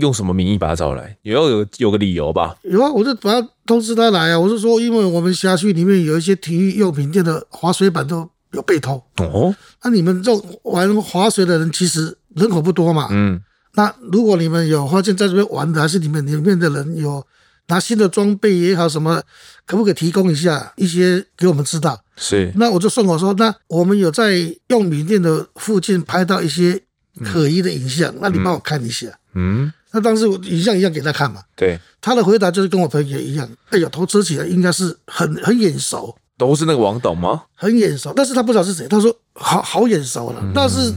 [0.00, 1.18] 用什么名义把他找来？
[1.20, 2.56] 也要有有个理由吧？
[2.62, 4.40] 有啊，我就把他通知他来啊。
[4.40, 9.02] 我是说，因为我们辖区里面有一些体育用品店的滑水板都有被偷。
[9.18, 9.54] 哦，
[9.84, 13.08] 那你们这种玩滑水的人其实人口不多嘛？
[13.10, 13.38] 嗯。
[13.74, 17.22] 那如果你们有发现在这边玩的，还是你们里面的人有
[17.66, 19.22] 拿新的装备也好，什么
[19.66, 22.00] 可不可以提供一下一些给我们知道？
[22.18, 22.52] 是。
[22.56, 26.82] 那我就顺口说，那我们有在用米店的附近拍到一些
[27.24, 29.06] 可疑的影像，嗯、那你帮我看一下。
[29.34, 29.72] 嗯。
[29.92, 31.40] 那当时我影像一样给他看嘛。
[31.56, 31.80] 对。
[32.00, 36.14] 他的回答就是跟我朋友一样，哎呀，头遮起来应该是很很眼熟。
[36.36, 37.44] 都是那个王董吗？
[37.54, 38.86] 很眼熟，但是他不知道是谁。
[38.88, 40.92] 他说好好眼熟了，嗯、但是。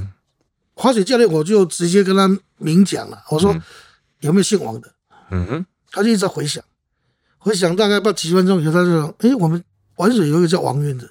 [0.73, 3.21] 滑雪教练，我就直接跟他明讲了。
[3.29, 3.55] 我说
[4.21, 4.91] 有没有姓王的？
[5.29, 6.63] 嗯哼，他就一直在回想，
[7.37, 9.63] 回想大概不几分钟以后，他就说：“哎，我们
[10.01, 11.07] 玩水有一个叫王渊的。”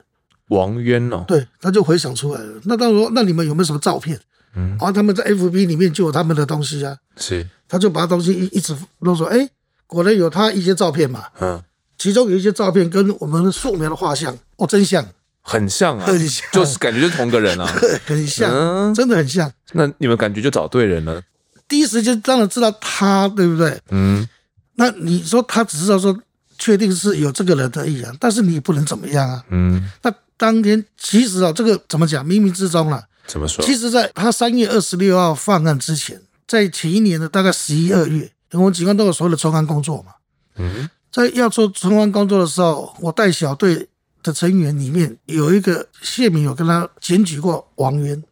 [0.51, 2.61] 王渊哦，对，他就回想出来了。
[2.65, 4.19] 那到时候，那你们有没有什么照片？
[4.57, 6.97] 嗯，然后他们在 FB 里面就有他们的东西啊。
[7.17, 9.49] 是，他就把东西一一直都说：“哎，
[9.87, 11.63] 果然有他一些照片嘛。”嗯，
[11.97, 15.07] 其中有一些照片跟我们素描的画像，哦，真像。
[15.43, 17.67] 很像啊，很像，就是感觉就是同个人啊，
[18.05, 19.51] 很像，嗯、真的很像。
[19.73, 21.23] 那你们感觉就找对人了，
[21.69, 23.81] 第一时间当然知道他，对不对？
[23.91, 24.29] 嗯。
[24.75, 26.17] 那你说他只知道说
[26.61, 29.45] 确定是有这个人的意啊，但是你也不能怎么样啊。
[29.51, 29.91] 嗯。
[30.03, 32.25] 那当天其实啊，这个怎么讲？
[32.25, 33.05] 冥冥之中了。
[33.27, 33.65] 怎么说？
[33.65, 40.13] 其实，在他三月二十六号犯案之前，在前一年的大概十一二月，我们警方都有所有的重案工作嘛。
[40.55, 40.89] 嗯。
[41.11, 43.89] 在要做重案工作的时候，我带小队。
[44.23, 48.23] 的成员里面有一个县民有跟他检举过王渊，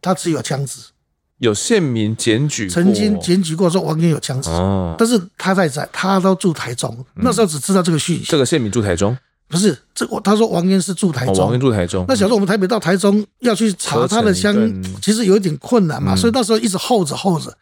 [0.00, 0.78] 他只有枪支。
[1.38, 8.24] 有县民检举，曾经检举过说王渊有枪支，哦，但是他在在，他都住台中，嗯、那时候只知道这个讯息。
[8.28, 9.16] 这个县民住台中，
[9.48, 12.04] 不是，这我他说王渊是住台中，王渊住台中。
[12.08, 14.54] 那小时候我们台北到台中要去查他的乡，
[15.02, 17.52] 其实有一点困难嘛，所以那时候一直候着候着，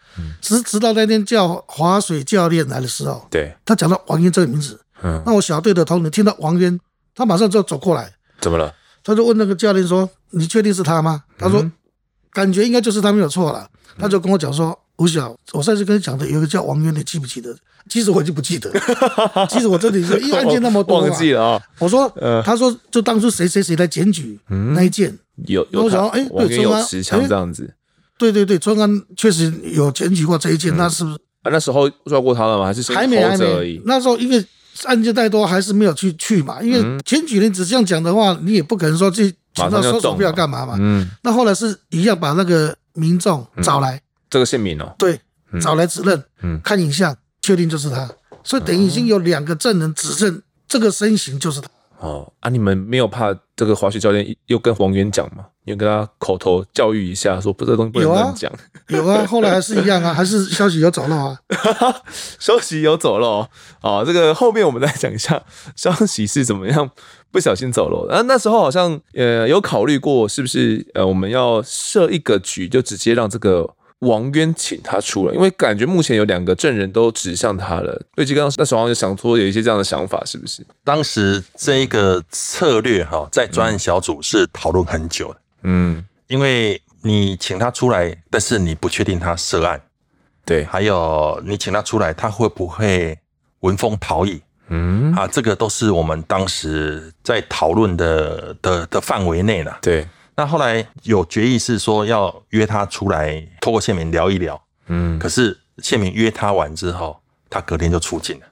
[0.41, 6.79] 直直到那天叫滑水教练来的时候，对，他讲到王渊这个名字，嗯，那我小队的同仁听到王渊，
[7.15, 8.75] 他马上就走过来，怎么了？
[9.05, 11.61] 他就问那个教练说：“你确定是他吗？”他说
[12.33, 13.69] ：“感觉应该就是他没有错了。”
[13.99, 14.79] 他就跟我讲说。
[14.99, 17.53] 吴晓，我上次跟你讲的有一个叫王渊，你记不记得？
[17.89, 18.71] 其实我已经不记得。
[19.51, 21.63] 其实我这里是，案件那么多，忘记了啊。
[21.81, 24.39] 我说，呃，他说就当初谁谁谁来检举
[24.75, 25.85] 那一件，有有。
[25.85, 27.75] 我想，哎，对，春安持枪这样子。
[28.17, 31.17] 对对对，春安确实有检举过这一件，那是不是？
[31.43, 32.67] 啊，那时候抓过他了吗？
[32.67, 33.81] 还是还没还没？
[33.87, 34.45] 那时候因为
[34.85, 36.63] 案件太多，还是没有去去嘛。
[36.63, 39.11] 因为检举人只这样讲的话，你也不可能说
[39.55, 40.77] 去马上收手票干嘛嘛。
[40.79, 41.11] 嗯。
[41.23, 44.01] 那后来是一样把那个民众找来。
[44.31, 45.21] 这个姓名哦，对，
[45.61, 48.09] 找来指认，嗯，看影像确定就是他，
[48.43, 51.69] 所以等于已经有两个证人指认这个身形就是他。
[52.03, 55.47] 哦，啊，你们没有怕这个滑雪教练又跟王源讲吗？
[55.67, 58.53] 又跟他口头教育一下，说不这东西不能讲。
[58.91, 61.39] 有啊，后来还是一样啊，还是消息有走漏啊，
[62.41, 63.47] 消息有走漏
[63.81, 64.05] 啊。
[64.05, 65.41] 这个后面我们再讲一下
[65.77, 66.91] 消息是怎么样
[67.31, 68.15] 不小心走漏的。
[68.17, 73.75] 啊，那时候好像呃有考虑过是不是呃我们要设一个局，就直接让这个。
[74.03, 78.01] 王渊请他出来，因为感觉目前有两个证人都指向他了。
[78.17, 80.67] 瑞基刚刚那时候就想说有一些这样的想法，是不是？
[80.83, 85.41] 当时这一个策略哈，在专案小组是讨论很久的。
[85.63, 89.81] 嗯，因为你请他出来，但是你不确定他涉案，
[90.45, 93.17] 对，还有你请他出来，他会不会
[93.61, 94.43] 闻风逃逸？
[94.69, 99.79] 嗯，啊，这个都是我们当时在讨论的的的范围内了。
[99.81, 100.05] 对。
[100.43, 104.61] 那后来有决议是说要约他出来，透过谢敏聊一聊。
[104.89, 107.17] 嗯，可是谢敏约他完之后，
[107.49, 108.47] 他隔天就出境了，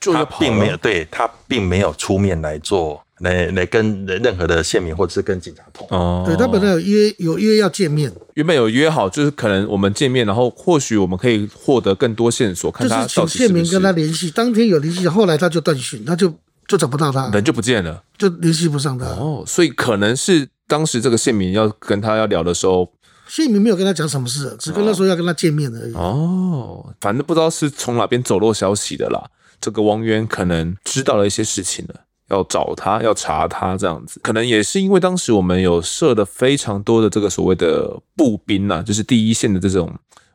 [0.00, 5.86] 就他并没有对他并没有出面来做，来来跟任何的谢敏或者是跟警察通。
[5.90, 13.38] 哦，对他本来有约有约要见面，原本有约好，就是可能我们见面，然后或许我们可以获得更多线索，看他到底是不是。
[13.38, 16.32] 请谢敏跟他联系，当天有联系，后来他就断讯，他就
[16.66, 19.04] 就找不到他，人就不见了，就联系不上他。
[19.04, 20.48] 哦，所以可能是。
[20.68, 22.92] 当时这个谢敏要跟他要聊的时候，
[23.26, 25.94] 谢敏没有跟他讲什么事，只跟他说要跟他见面而已。
[25.94, 29.30] 哦，反正不知道是从哪边走漏消息的啦。
[29.60, 31.94] 这个王渊可能知道了一些事情了，
[32.28, 34.20] 要找他，要查他这样子。
[34.22, 39.92] 可能也是因为当时我们有设的非常多的这个所谓的步兵呐，就是第一线的这种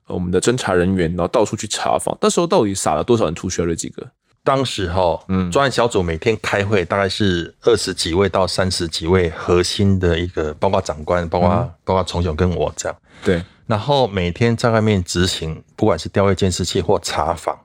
[0.08, 2.18] 我们的侦查人员，然后到处去查访。
[2.20, 3.68] 那时候到底撒了多少人出去了？
[3.70, 4.06] 这几个？
[4.44, 12.98] 当时哈，嗯，专案小组每天开会，大概是二十几位到三十几位核心的一个，包括长官，包括、嗯、包括崇雄跟我这样。
[13.24, 17.58] 对，然后每天在外面执行，不管是调阅监视器或查访，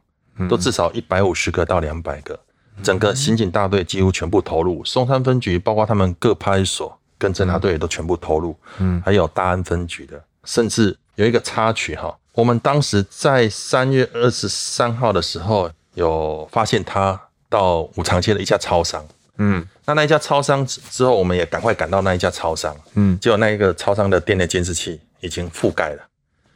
[0.49, 2.39] 都至少一百五十个到两百个。
[2.81, 15.69] 整个刑警大队几乎全部投入，松山分局包括他们各派出所跟侦查队都全部投入，嗯，还有大安分局的，甚至有一个插曲哈，我们当时在三月二十三号的时候。
[15.99, 17.21] 有发现他
[17.51, 19.05] 到五常街的一家超商，
[19.39, 26.03] 嗯，那那一家超商之后，我们也赶快赶到那一家超商，嗯，结果那一个超商的店内监视器已经覆盖了，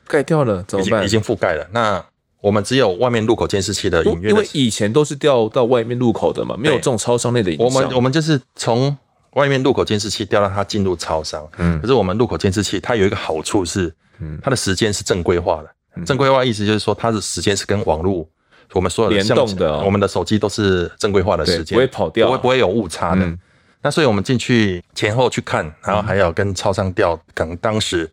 [0.07, 1.05] 盖掉了，怎么办？
[1.05, 1.67] 已经覆盖了。
[1.73, 2.05] 那
[2.41, 7.67] 我们只有外面路口监视器的影院，因为以前都是调到外面路口的嘛，没有这种超商内的影像。
[7.67, 8.97] 我们我们就是从
[9.33, 18.29] 外面路口监视器调到它进入超商，嗯，可是我们路口监视器它有一个好处是，嗯，它的时间是正规化的，正规化意思就是说它的时间是跟网络。
[18.73, 23.39] 我们所有的联动的，我们的手机都是正规化的时间，不会跑掉，不会不会有误差的。
[23.83, 28.11] 那所以我们进去前后去看，然后还要跟超商调，可能当时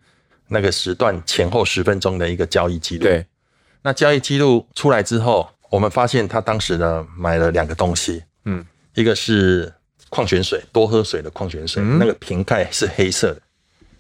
[0.48, 3.04] 那个时段前后十分钟的一个交易记录。
[3.04, 3.26] 对，
[3.84, 9.72] 那交易记录出来之后，我们发现他当时呢买了两个东西，嗯，一个是
[10.10, 13.42] 矿泉水，多喝水的矿泉水，那个瓶盖是黑色的。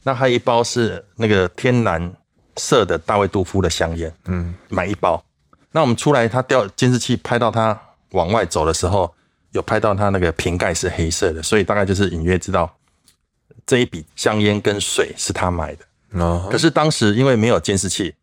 [0.01, 2.12] 那还有一包是那个天蓝
[2.57, 5.24] 色的大卫杜夫的香烟，嗯，买一包。
[5.72, 7.80] 那我们出来，他调监视器拍到他
[8.11, 9.13] 往外走的时候，
[9.51, 12.72] 有拍到他那个瓶盖是黑色的，所以大概就是隐约知道
[13.65, 15.86] 这一笔香烟跟水是他买的。
[16.20, 16.47] 哦。
[16.51, 18.13] 可是当时因为没有监视器，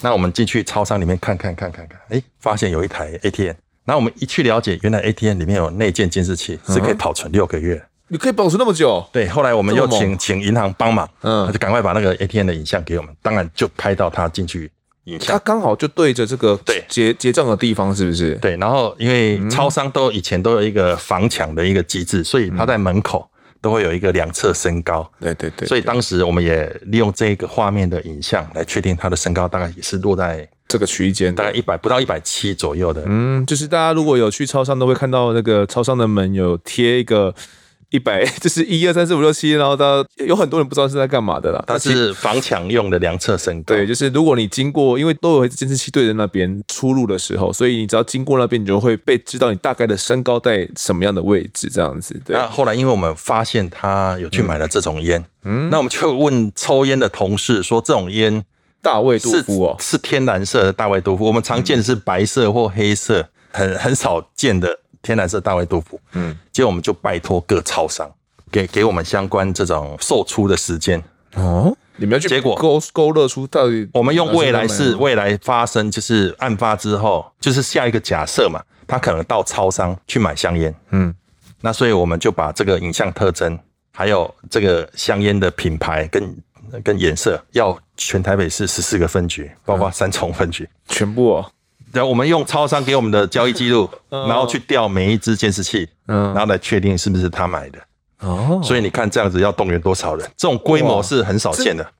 [0.00, 3.54] 那我们进去超商里面看看看看看，哎，发现有一台 ATM。
[3.84, 7.84] 然后我们一去了解，原来 ATM 里面有内建监视器，是可以保存六个月。
[8.08, 9.04] 你可以保存那么久？
[9.12, 9.28] 对。
[9.28, 14.70] 后来我们又请请银行帮忙，嗯，就赶快把那个 ATM 的影像给我们，当然就拍到他进去。
[15.24, 18.34] 他刚好就对着这个对结结账的地方，是不是？
[18.36, 23.28] 对，然后因为超商都以前都有一个防抢的一个机制，所以他在门口，
[23.60, 25.08] 都会有一个两侧身高。
[25.20, 33.02] 对对对，所以当时我们也利用这个画面的影像来确定他的身高大概也是落在这个区间，大概一百不到一百七左右的。
[33.06, 37.34] 嗯，就是大家如果有去超商，都会看到那个超商的门有贴一个。
[37.90, 41.62] 一百 就是一二三四五六七，然后到有很多人不知道是在干嘛的啦。
[41.66, 43.74] 它是防抢用的量测身高。
[43.74, 52.20] 对，就是如果你经过，因为都有监视器对着那边出入的时候，所以你只要经过那边，你就会被知道你大概的身高在什么样的位置，这样子。
[52.24, 52.36] 对。
[52.36, 58.44] 那后来因为我们发现他有去买了这种烟，嗯，那我们就问抽烟的同事说，这种烟
[58.82, 61.24] 大卫杜夫哦，是天蓝色的大卫杜夫。
[61.24, 66.00] 我们常见的是白色或黑色，很很少见的天蓝色大卫杜甫。
[66.12, 68.10] 嗯，结果我们就拜托各超商。
[68.48, 71.02] 给给我们相关这种售出的时间
[71.34, 73.86] 哦，你们要去结果勾勾勒出到底？
[73.92, 81.12] 我们用未来是未来发生，就是案发之后，就是下一个假设嘛，他可能到超商去买香烟，嗯，
[81.60, 83.58] 那所以我们就把这个影像特征，
[83.92, 86.36] 还有这个香烟的品牌跟
[86.84, 91.52] 跟颜色，要全台北市十四个分局，包括三重分局，嗯、全部哦。
[91.96, 97.78] 然后我们用超商给我们的交易记录， 然后去调每一支监视器，嗯，然后来确定是不是他买的。
[98.20, 100.30] 哦，所以你看这样子要动员多少人？
[100.36, 101.82] 这种规模是很少见的。
[101.82, 101.90] 这，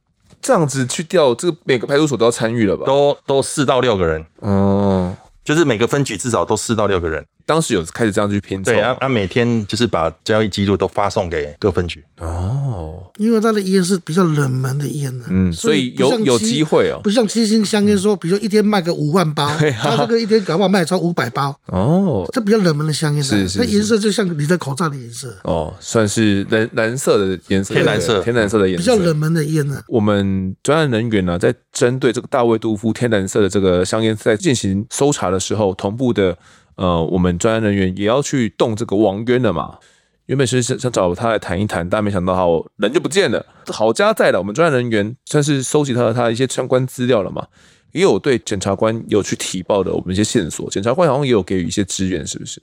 [0.43, 2.85] 这样子去调，这个每个派出所都要参与了吧？
[2.85, 4.23] 都都四到六个人。
[4.41, 7.25] 哦，就是每个分局至少都四到六个人。
[7.47, 12.05] 当时有开始这样去拼凑，对啊，他每天就是把交易记录都发送给各分局。
[12.19, 19.47] 哦，因为他的烟是比较冷门的烟呢，嗯，所以有有机会哦，不像七星香烟说，比如说一天卖个五万包，
[19.81, 21.57] 他这个一天搞不好卖超五百包。
[21.67, 25.33] 哦，这比较冷门的香烟，是是，那颜色就像你的口罩的颜色。
[25.45, 29.81] 哦，算是蓝蓝色的颜色，天蓝色，天蓝色的颜色，比较冷门的烟呢。
[29.87, 36.37] 我们专案人员呢，在针对这个大卫杜夫天蓝色的这个香烟，在进行搜查的时候，同步的。
[36.77, 39.79] 呃，我们专案人员也要去动这个王渊了嘛？
[40.27, 42.43] 原本是想想找他来谈一谈，但没想到他
[42.79, 43.47] 人就不见了。
[43.69, 47.47] 好家在了，我们专案人员算是收集他的他一些相关资料了嘛？
[47.93, 52.61] 也有对检察官有去提报的我们一些线索，检察官好像也有给予一些支援，是不是？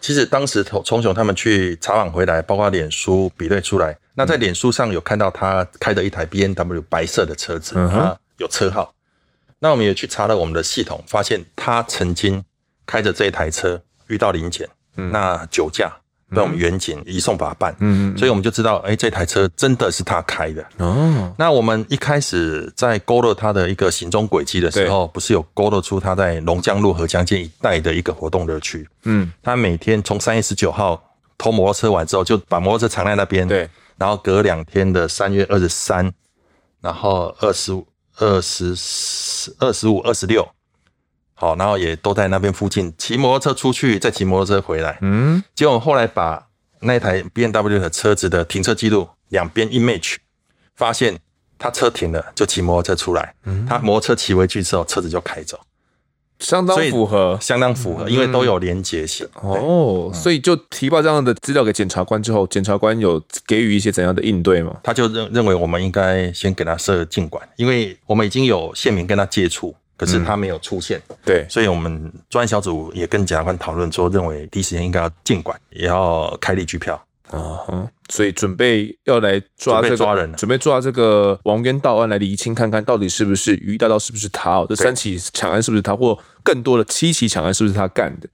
[0.00, 8.94] 其实当时从从雄他们去查访回来，包括脸书比对出来，那在脸书上有看到他开的一台 B N W 白色的车子，啊，有车号。
[9.58, 12.44] 那我们也去查了我们的系统，发现他曾经。
[12.92, 14.68] 开着这一台车遇到临检，
[14.98, 15.90] 嗯、那酒驾
[16.28, 20.62] 被我们员警移送法办，嗯，所以我们就知道，哎、欸，这台车真的是他开的。
[20.76, 28.86] 哦，那我们一开始在勾勒他的一个行踪轨迹的时候，不是有勾勒出他在龙江路和江街一带的一个活动乐趣？
[29.04, 31.02] 嗯，他每天从三月十九号
[31.38, 33.66] 偷摩托车完之后，就把摩托车藏在那边，对，
[33.96, 36.12] 然后隔两天的三月二十三，
[36.82, 37.86] 然后二十五、
[38.18, 40.46] 二十四、二十五、二十六。
[41.42, 44.96] 好，然后也都在那边附近骑摩托车出去，再骑摩托车回来。
[45.00, 46.46] 嗯，结果后来把
[46.82, 50.18] 那台 B N W 的车子的停车记录两边一 match，
[50.76, 51.18] 发现
[51.58, 55.58] 他车停了就骑摩托车出来，嗯，他摩托车骑回去之后车子就开走，
[56.38, 59.28] 相当符合，相当符合，因为都有连结性。
[59.40, 64.76] 哦，所以就提报这样的资料给检察官之后，检察官有给予一些怎样的应对吗？
[64.84, 69.74] 他就认认为我们应该先给他设禁管，因为我们已经有县民跟他接触。
[69.96, 76.94] 可是他没有出现，嗯、对，所以我们专案小组也跟检察官讨论说，认为第一时间应该要禁管，也要开立拘票。
[77.30, 88.28] 啊，嗯，所以准备要来抓这个抓人，准备抓这个王渊到案来厘清，看看到底是不是于大道，是不是他哦，这三起抢案是不是他，或更多的七起抢案是不是他干的？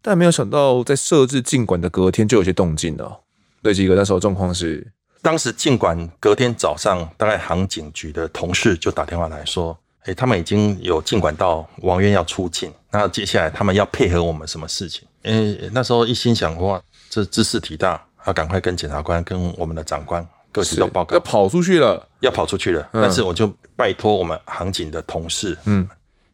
[0.00, 3.20] 但没有想到，在设置禁管的隔天就有些动静了。
[3.62, 4.90] 对，几个那时候状况是，
[5.20, 9.78] 当时禁管隔天早上，大概航警局的同事就打电话来说。
[10.04, 15.06] 哎，他们已经有进管到王渊要出境，那接下来他们要配合我们什么事情？
[15.22, 15.32] 哎，
[15.72, 16.80] 那时候一心想哇，
[17.10, 22.88] 这知识体大，要赶快跟检察官、跟我们的长官各级都报告，要跑出去了，要跑出去了。
[22.92, 25.86] 嗯、但是我就拜托我们航警的同事，嗯，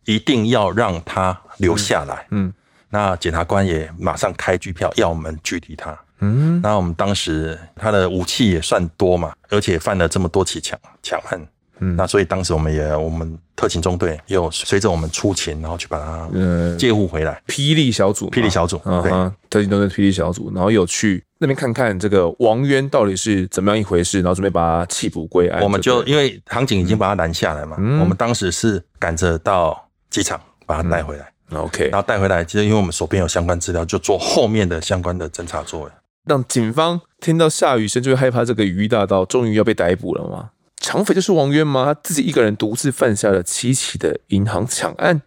[0.05, 2.27] 一定要让他留下来。
[2.31, 2.55] 嗯，嗯
[2.91, 5.99] 那检察官也马上开拘票要我们拘提他。
[6.21, 11.47] 嗯，那我们当时他的武器也算多嘛，而且犯了这么多起抢抢案。
[11.81, 17.41] 嗯，那所以当时我们也，我们特勤中队也有随着我们出勤，然后去把他呃借护回来。
[17.47, 19.11] 霹雳小组，霹雳小组，对，
[19.51, 25.63] 特勤中队霹雳小组，然后有去那边看看这个王渊到底是怎么样一回事，然后准备把他缉捕归案。
[25.63, 31.31] 我们就因为航警已经把他拦下来嘛，嗯、我们当时是赶着到机场把他带回来。
[31.51, 35.91] 嗯、OK，然后带回来，其实因为我们手边有相关资料，就做后面的相关的侦查作为，
[36.25, 40.51] 让警方听到下雨声就会害怕，这个鱼大道终于要被逮捕了吗？
[40.81, 41.85] 抢匪就是王渊吗？
[41.87, 45.23] 他自己一个人独自犯下了七起的银行抢案。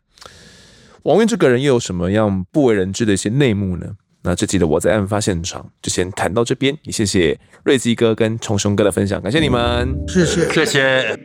[1.03, 3.88] 王渊这个人又有什么样不为人知的一些内幕呢？
[4.21, 11.19] 那这集的我在案发现场就先谈到这边，也谢谢瑞基哥跟聪兄哥的分享，感谢你们，谢谢谢谢。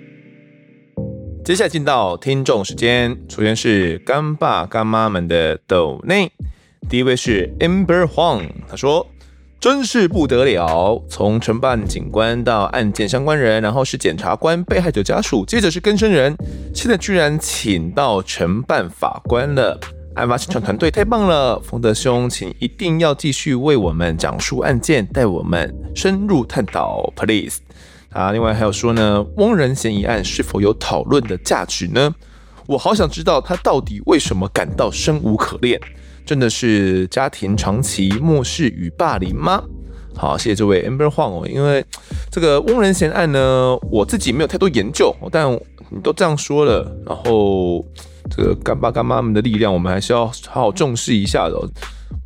[1.44, 6.32] 接下来进到听众时间，首先是干爸干妈们的抖内，
[6.88, 9.06] 第一位是 Amber Huang，他说。
[9.64, 11.02] 真是不得了！
[11.08, 16.36] 从承办警官到案件相关人，然后是检察官、被害者家属，接着是更生人，
[16.74, 19.80] 现在居然请到承办法官了。
[20.16, 27.60] 案发现场团队太棒了，冯德兄，请一定要继续为我们讲述案件，带我们深入探讨，please。
[28.10, 32.14] 啊，另外还有说呢，翁仁贤一案是否有讨论的价值呢？
[32.66, 35.80] 我好想知道他到底为什么感到生无可恋。
[36.24, 39.62] 真的是家庭长期漠视与霸凌吗？
[40.16, 41.84] 好，谢谢这位 Amber Huang 哦，因为
[42.30, 45.52] 这个翁仁贤案呢，我自己没有太多研究，但
[45.90, 47.84] 你都这样说了，然后
[48.30, 51.68] 这个干爸干妈们的力量，我们还是要好好重视一下的。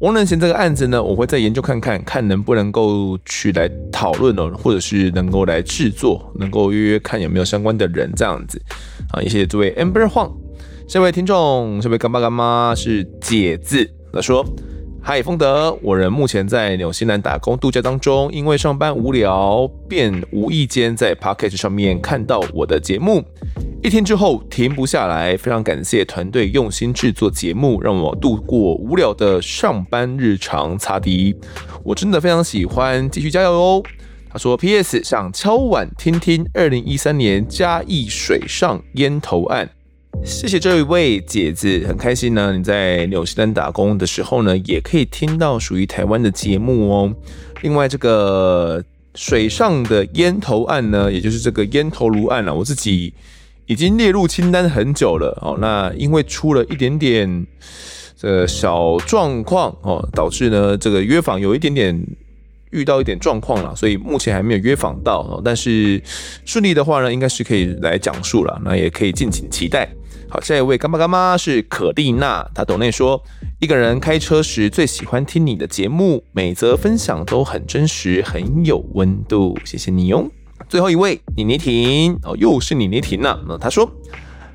[0.00, 8.60] 翁仁贤这个案子呢，我会再研究看看，看能不能够去来讨论哦，或者是能够来制作，能够约约看有没有相关的人这样子。
[9.10, 10.47] 好，也谢谢这位 Amber Huang。
[10.90, 14.42] 这位听众，这位干爸干妈是姐字，他说
[15.04, 23.22] ：“嗨，丰德，我人目前在纽西兰打工度假当中，因为上班无聊，便无意间在 Podcast 上面看到我的节目，
[23.82, 30.78] 一听之后停不下来，非常感谢团队用心制作节目，让我度过无聊的上班日常。
[30.78, 31.36] 擦迪，
[31.84, 33.82] 我真的非常喜欢，继续加油哦。”
[34.32, 35.04] 他说：“P.S.
[35.04, 39.68] 想敲碗听听二零一三年嘉义水上烟头案。”
[40.24, 42.52] 谢谢这一位姐子，很开心呢。
[42.56, 47.14] 你在纽西兰打工的时候呢，也可以听到属于台湾的节目哦。
[47.62, 48.84] 另外，这个
[49.14, 53.12] 水上的烟头案呢，也就是这个烟头炉案啊，我自己
[53.66, 55.56] 已经列入清单很久了哦。
[55.60, 57.46] 那因为出了一点点
[58.16, 61.98] 这个小状况哦，导致呢这个约访有一点点
[62.70, 65.42] 遇到一点状况了，所以目前还没有约访到哦。
[65.44, 66.00] 但是
[66.44, 69.88] 顺利的话呢，应该是可以来讲述了，那也可以敬请期待。
[70.30, 73.22] 好，下一位干爸干妈是可丽娜，她抖内说，
[73.60, 80.30] 一个人开车时最喜欢听你的节目，每则分享都很真实，很有温度，谢谢你哟。
[80.68, 83.90] 最后一位妮妮婷哦，又是妮妮婷呐，那她说，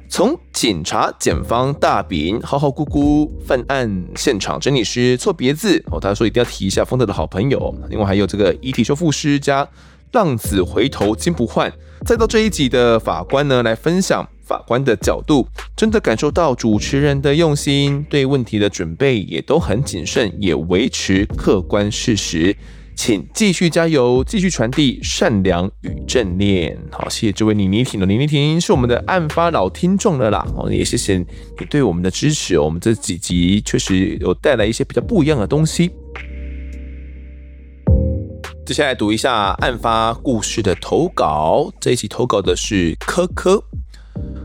[0.08, 5.84] 从警察、检方、大饼、好好姑姑、犯案现场整理师、错别字。
[5.92, 9.68] 哦，她说一定要提一下丰德的好朋友，另外还有这个遗体修复师加
[10.12, 11.74] 浪子回头金不换，
[12.06, 14.30] 再到这一集的法官呢来分享。
[14.46, 22.56] 法官的角度，真的感受到主持人的用心，对问题的准备也都很谨慎，也维持客观事实。
[22.96, 26.78] 请继续加油，继续传递善良与正念。
[26.92, 30.46] 好，谢谢这位妮妮婷的妮妮婷是我们的案发老听众了啦。
[30.56, 31.26] 哦，也谢谢你
[31.72, 35.90] 对我们的支持，我们这几集确实有带来一些比较不一样的东西。
[38.64, 43.62] 接下来读一下案发故事的投稿，这一期投稿的是科科。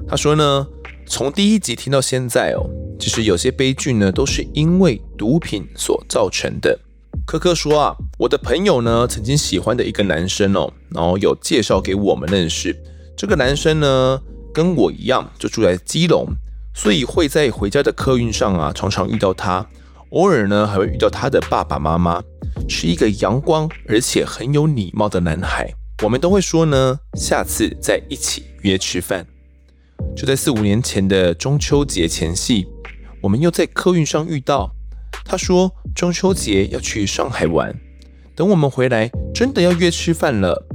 [0.08, 0.66] 他说呢，
[1.06, 2.68] 从第一集听到现在哦，
[2.98, 6.78] 其实有些悲剧呢都是因为毒品所造成的。
[7.26, 12.74] 科科说啊，我的朋友呢曾经喜欢的一个男生哦，然后有介绍给我们认识。
[13.16, 14.20] 这个男生呢
[14.54, 16.26] 跟我一样，就住在基隆，
[16.74, 19.66] 所以会在回家的客运上啊常常遇到他，
[20.10, 22.22] 偶尔呢还会遇到他的爸爸妈妈，
[22.66, 25.70] 是一个阳光而且很有礼貌的男孩。
[26.02, 29.26] 我们都会说呢，下次再一起约吃饭。
[30.18, 32.66] 就在四五年前的中秋节前夕，
[33.22, 34.68] 我们又在客运上遇到。
[35.24, 37.72] 他说中秋节要去上海玩，
[38.34, 40.66] 等我们回来真的要约吃饭了。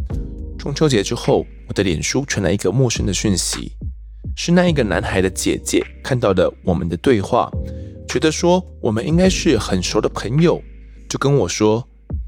[0.57, 3.74] 中秋节之后，我的脸书传来一个陌生的讯息，
[4.38, 7.52] 是那一个男孩的姐姐看到了我们的对话，
[8.07, 10.64] 觉得说我们应该是很熟的朋友，
[11.10, 11.86] 就跟我说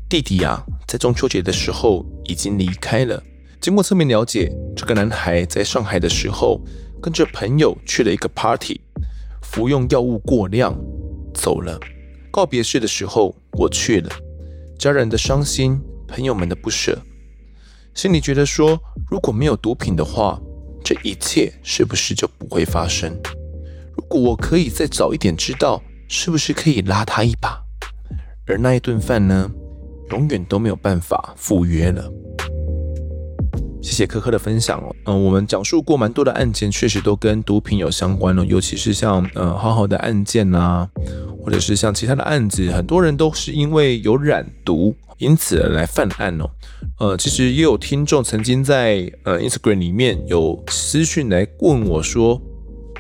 [0.10, 3.24] 弟弟啊，在中秋节的时候已经离开了。
[3.62, 6.62] 经过侧面了解，这个男孩在上海的时候，
[7.06, 8.82] 跟着朋友去了一个 party，
[9.40, 10.76] 服用药物过量，
[11.36, 11.80] 走了。
[12.32, 14.10] 告别式的时候，我去了，
[14.80, 17.00] 家人的伤心，朋友们的不舍，
[17.94, 20.42] 心里觉得说，如果没有毒品的话，
[20.84, 23.16] 这一切是不是就不会发生？
[23.96, 27.64] 如果我可以再早一点知道，是不是可以拉他一把？
[28.48, 29.52] 而那一顿饭呢，
[30.10, 32.12] 永远都没有办法赴约了。
[33.86, 40.90] 谢谢科科的分享哦，嗯，我们讲述过蛮多的案件，确实都跟毒品有相关哦，尤其是像呃好好的案件呐、
[41.40, 46.50] 或者是像其他的案子，很多人都是因为有染毒，因此而来犯案哦。
[47.00, 52.42] 呃，其实也有听众曾经在呃 Instagram 里面有私讯来问我说，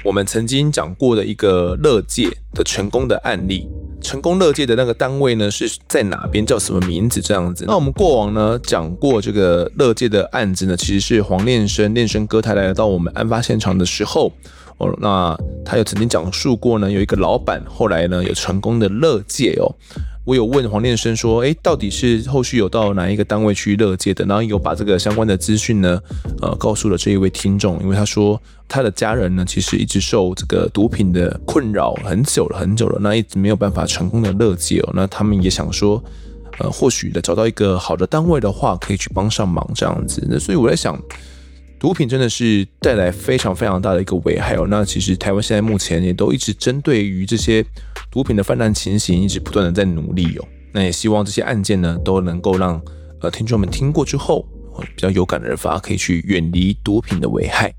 [0.03, 3.67] 我们曾经讲过的一个乐戒的成功的案例。
[4.05, 7.65] 成功乐界的那个单位呢是在哪边，叫什么名字这样子。
[7.67, 14.31] 那我们过往呢讲过这个乐界的案子呢，其实是黄练生练生哥他来到我们案发现场的时候，
[14.77, 19.71] 哦，那他有曾经讲述过呢，有一个老板后来呢有成功的乐戒哦。
[20.25, 24.25] 我有问黄念生说，诶，到底是后续有到哪一个单位去乐戒的？
[24.25, 26.01] 然后有把这个相关的资讯呢，
[26.41, 34.91] 呃，告诉了这一位听众，因为他说他的家人呢，其实一直受这个毒品的困扰很久了，很久了，那一直没有办法成功的乐戒哦。
[34.95, 36.03] 那他们也想说，
[36.57, 40.25] 呃，或许的找到一个好的单位的话，可以去帮上忙这样子。
[40.27, 40.99] 那所以我在想。
[41.85, 44.65] 毒品真的是带来非常非常大的一个危害哦。
[44.67, 47.63] 那其实台湾现在目前也都一直针对于这些
[48.09, 50.47] 毒品的泛滥情形，一直不断的在努力哦。
[50.73, 52.81] 那也希望这些案件呢，都能够让
[53.21, 54.43] 呃听众们听过之后，
[54.95, 57.71] 比较有感而发，可以去远离毒品的危害。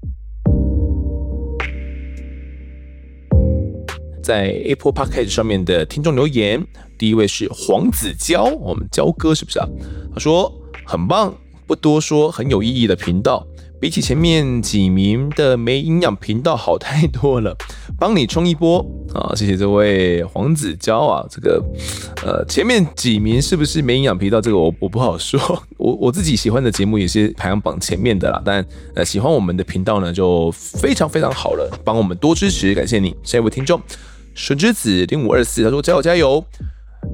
[4.22, 6.64] 在 Apple Podcast 上面的听众留言，
[6.96, 9.66] 第一位是黄子佼，我们娇哥是不是啊？
[10.14, 10.52] 他说
[10.84, 13.44] 很棒，不多说，很有意义的频道。
[13.78, 17.57] 比起前面几名的没营养频道好太多了，
[17.98, 18.78] 帮你冲一波
[19.12, 19.35] 啊！
[19.36, 21.62] 谢谢这位黄子娇啊，这个
[22.24, 24.40] 呃前面几名是不是没营养频道？
[24.40, 25.39] 这个我我不好说，
[25.77, 28.40] 我我自己喜欢的节目也是排行榜前面的啦。
[28.44, 33.15] 但呃喜欢我们的频道呢，就非常非常好了，帮我们多支持，感谢你。
[33.23, 33.81] 下一位听众
[34.35, 36.44] 神之子零五二四，他说加油加油。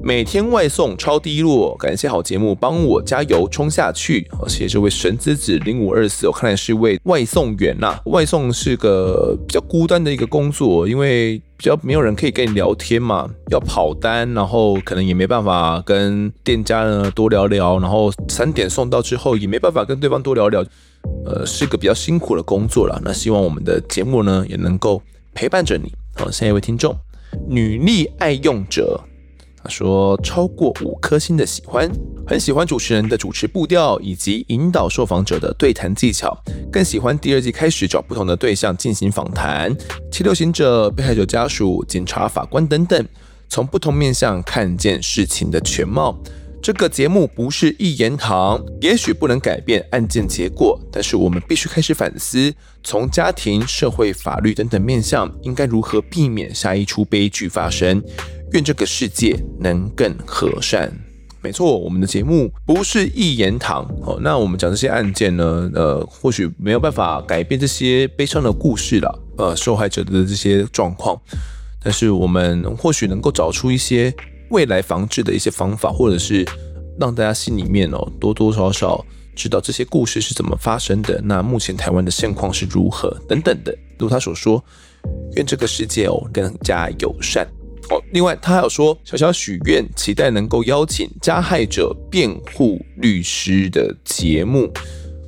[0.01, 4.27] 每天外送超低落，感谢好节目，帮我加油冲下去。
[4.31, 7.99] 好，谢谢这位神之子零五二四，我看来是位外送员呐。
[8.05, 20.65] 外送是个比较孤单的一个工作，因为比较没有人可以跟你聊天嘛，要跑单，然后可能也没办法跟店家呢多聊聊，然后三点送到之后也没办法跟对方多聊聊，
[21.25, 23.01] 呃，是个比较辛苦的工作了。
[23.05, 25.01] 那希望我们的节目呢也能够
[25.33, 25.93] 陪伴着你。
[26.15, 26.93] 好，下一位听众
[27.47, 28.99] 女力爱用者。
[29.69, 31.89] 说：“超过五颗星的喜欢，
[32.27, 36.37] 很喜欢主持人的主持步调以及引导受访者的对谈技巧，
[36.71, 39.75] 更喜欢第二季开始找不同的对象进行访谈，
[40.11, 43.07] 七六行者、被害者家属、警察、法官等等，
[43.49, 46.17] 从不同面向看见事情的全貌。
[46.61, 52.53] 这个节目不是一言堂，也许不能改变案件结果，但是我们必须开始反思，
[52.85, 58.01] 从家庭、社会、法律等等面向，应该如何避免下一出悲剧发生。”
[58.53, 60.91] 愿这个世界能更和善。
[61.41, 63.83] 没错，我们的节目不是一言堂。
[64.03, 71.19] 哦，那我们讲这些案件呢，呃，或许没有办法改变这些悲伤的故事了，呃，受害者的这些状况。
[71.83, 74.13] 但是我们或许能够找出一些
[74.51, 76.45] 未来防治的一些方法，或者是
[76.97, 79.05] 让大家心里面哦多多少少
[79.35, 81.19] 知道这些故事是怎么发生的。
[81.25, 83.77] 那目前台湾的现况是如何等等的。
[83.99, 84.63] 如他所说，
[85.35, 87.45] 愿这个世界哦更加友善。
[87.89, 94.71] 哦，另外他还有说，小小许愿，期待能够邀请加害者辩护律师的节目。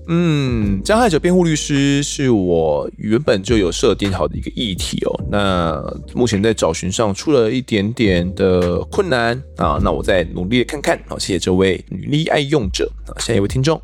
[0.08, 5.26] 嗯，加害者辩护律师是我原本就有设定好的一个议题哦。
[5.32, 5.84] 那
[6.14, 11.00] 目前在找寻上出了一点点的困难啊，那我再努力看看。
[11.08, 13.82] 好，谢谢这位女力爱用者啊，下一位听众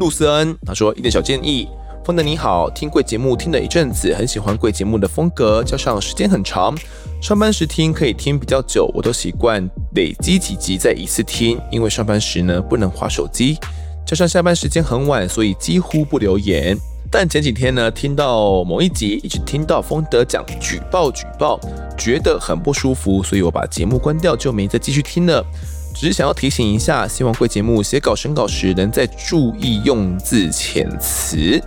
[0.00, 1.68] 露丝恩，他说一点小建议。
[2.04, 6.76] 丰德你好，听贵节目听了一阵子，很喜欢贵节目的风格，加上时间很长，
[7.22, 13.56] 上班时听可以听比较久，我都习惯累积几集再一次听，因为上班时呢不能滑手机，
[14.04, 16.76] 加上下班时间很晚，所以几乎不留言。
[17.12, 21.60] 但前几天呢，听到某一集一直听到丰德讲举报举报，
[21.96, 25.46] 觉得很不舒服，所以我把节目关掉，就没再继续听了。
[25.94, 31.62] 只是想要提醒一下，希望贵节目写稿审稿时能再注意用字遣词，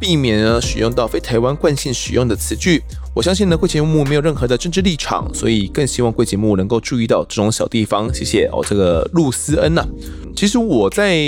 [0.00, 2.82] 避免呢使用到非台湾惯性使用的词句。
[3.14, 8.12] 我相信呢贵节目没有任何的政治立场，所以更希望贵节目能够注意到这种小地方。
[8.14, 9.88] 谢谢哦，这个露思恩呐、啊。
[10.34, 11.18] 其实我在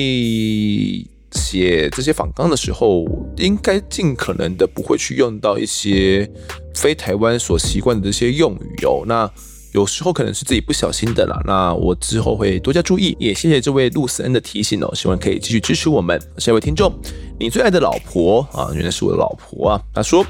[1.32, 3.04] 写这些访纲的时候，
[3.36, 6.30] 应该尽可能的不会去用到一些
[6.74, 9.02] 非台湾所习惯的这些用语哦。
[9.06, 9.30] 那
[9.72, 13.16] 有时候可能是自己不小心的啦，那我之后会多加注意。
[13.18, 16.20] 也谢谢这位露丝恩的提醒哦，希望可以继续支持我们。
[16.36, 16.92] 下一位听众，
[17.40, 19.80] 你最爱的老婆啊，原来是我的老婆啊。
[19.94, 20.24] 他说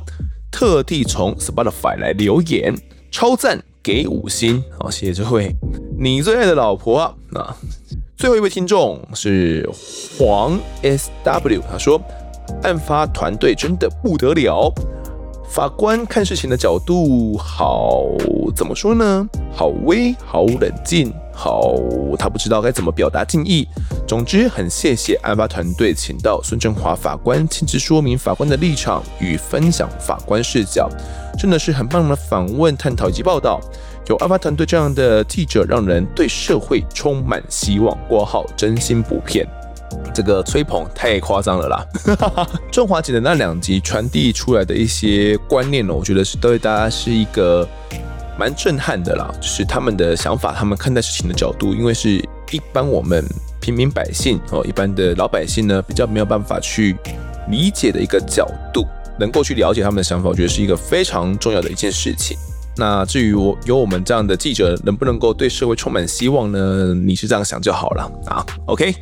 [0.50, 2.72] 特地从 Spotify 来留言，
[3.10, 4.62] 超赞，给五星。
[4.78, 5.52] 好，谢谢这位
[5.98, 7.12] 你最爱的老婆啊。
[7.30, 7.56] 那
[8.16, 9.68] 最后一位听众是
[10.16, 12.00] 黄 SW，他说
[12.62, 14.72] 案发团队真的不得了。
[15.52, 18.06] 法官看事情的角度好，
[18.56, 19.28] 怎么说呢？
[19.54, 21.74] 好威，好冷静，好，
[22.18, 23.68] 他不知道该怎么表达敬意。
[24.08, 30.88] 总之，很谢谢案发团队请到孙振华法官亲自说明法官的立场与分享法官视角，
[31.38, 33.60] 真的是很棒的访问、探讨以及报道。
[34.08, 37.94] 有案发团队这样的记者，让人对社会充满希望。
[38.08, 39.46] 括号真心不骗，
[40.14, 41.86] 这个吹捧太夸张了啦！
[42.70, 47.66] 中华姐的那两集传递出来的一些观念呢，我觉得是对大家是一个
[48.38, 49.32] 蛮震撼的啦。
[49.40, 53.24] 就是他们的想法，他们看待事情的角度，因为是一般我们
[53.60, 56.96] 平民百姓哦，一般的老百姓呢，比较没有办法去
[57.48, 58.86] 理解的一个角度，
[59.18, 62.36] 能够去了解他们的想法，我觉得是一个非常重要的一件事情。
[62.76, 66.94] 那至于我有我们这样的记者，能不能够对社会充满希望呢？
[66.94, 68.44] 你是这样想就好了啊。
[68.66, 68.94] OK。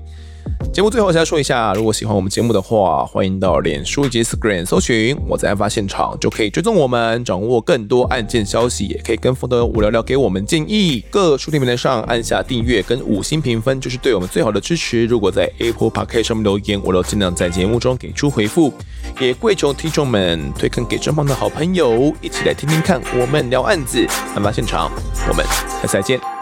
[0.73, 11.05] 节目最后再说一下，如果喜欢我们节目的话，欢迎到脸书及 Screen 搜寻我在案发现场，就可以追踪我们，掌握更多案件消息，也可以跟风的吴聊聊给我们建议。
[11.11, 15.07] 各书店平台上按下订阅跟五星评分，就是对我们最好的支持。
[15.07, 18.73] 如果在 Apple Podcast 上面留言，我都尽量在节目中给出回复。
[19.19, 24.07] 也跪求听众们推坑给正方的好朋友，一起来听听看我们聊案子。
[24.37, 24.91] 案发现场，
[25.29, 25.45] 我们
[25.83, 26.40] 下次再见。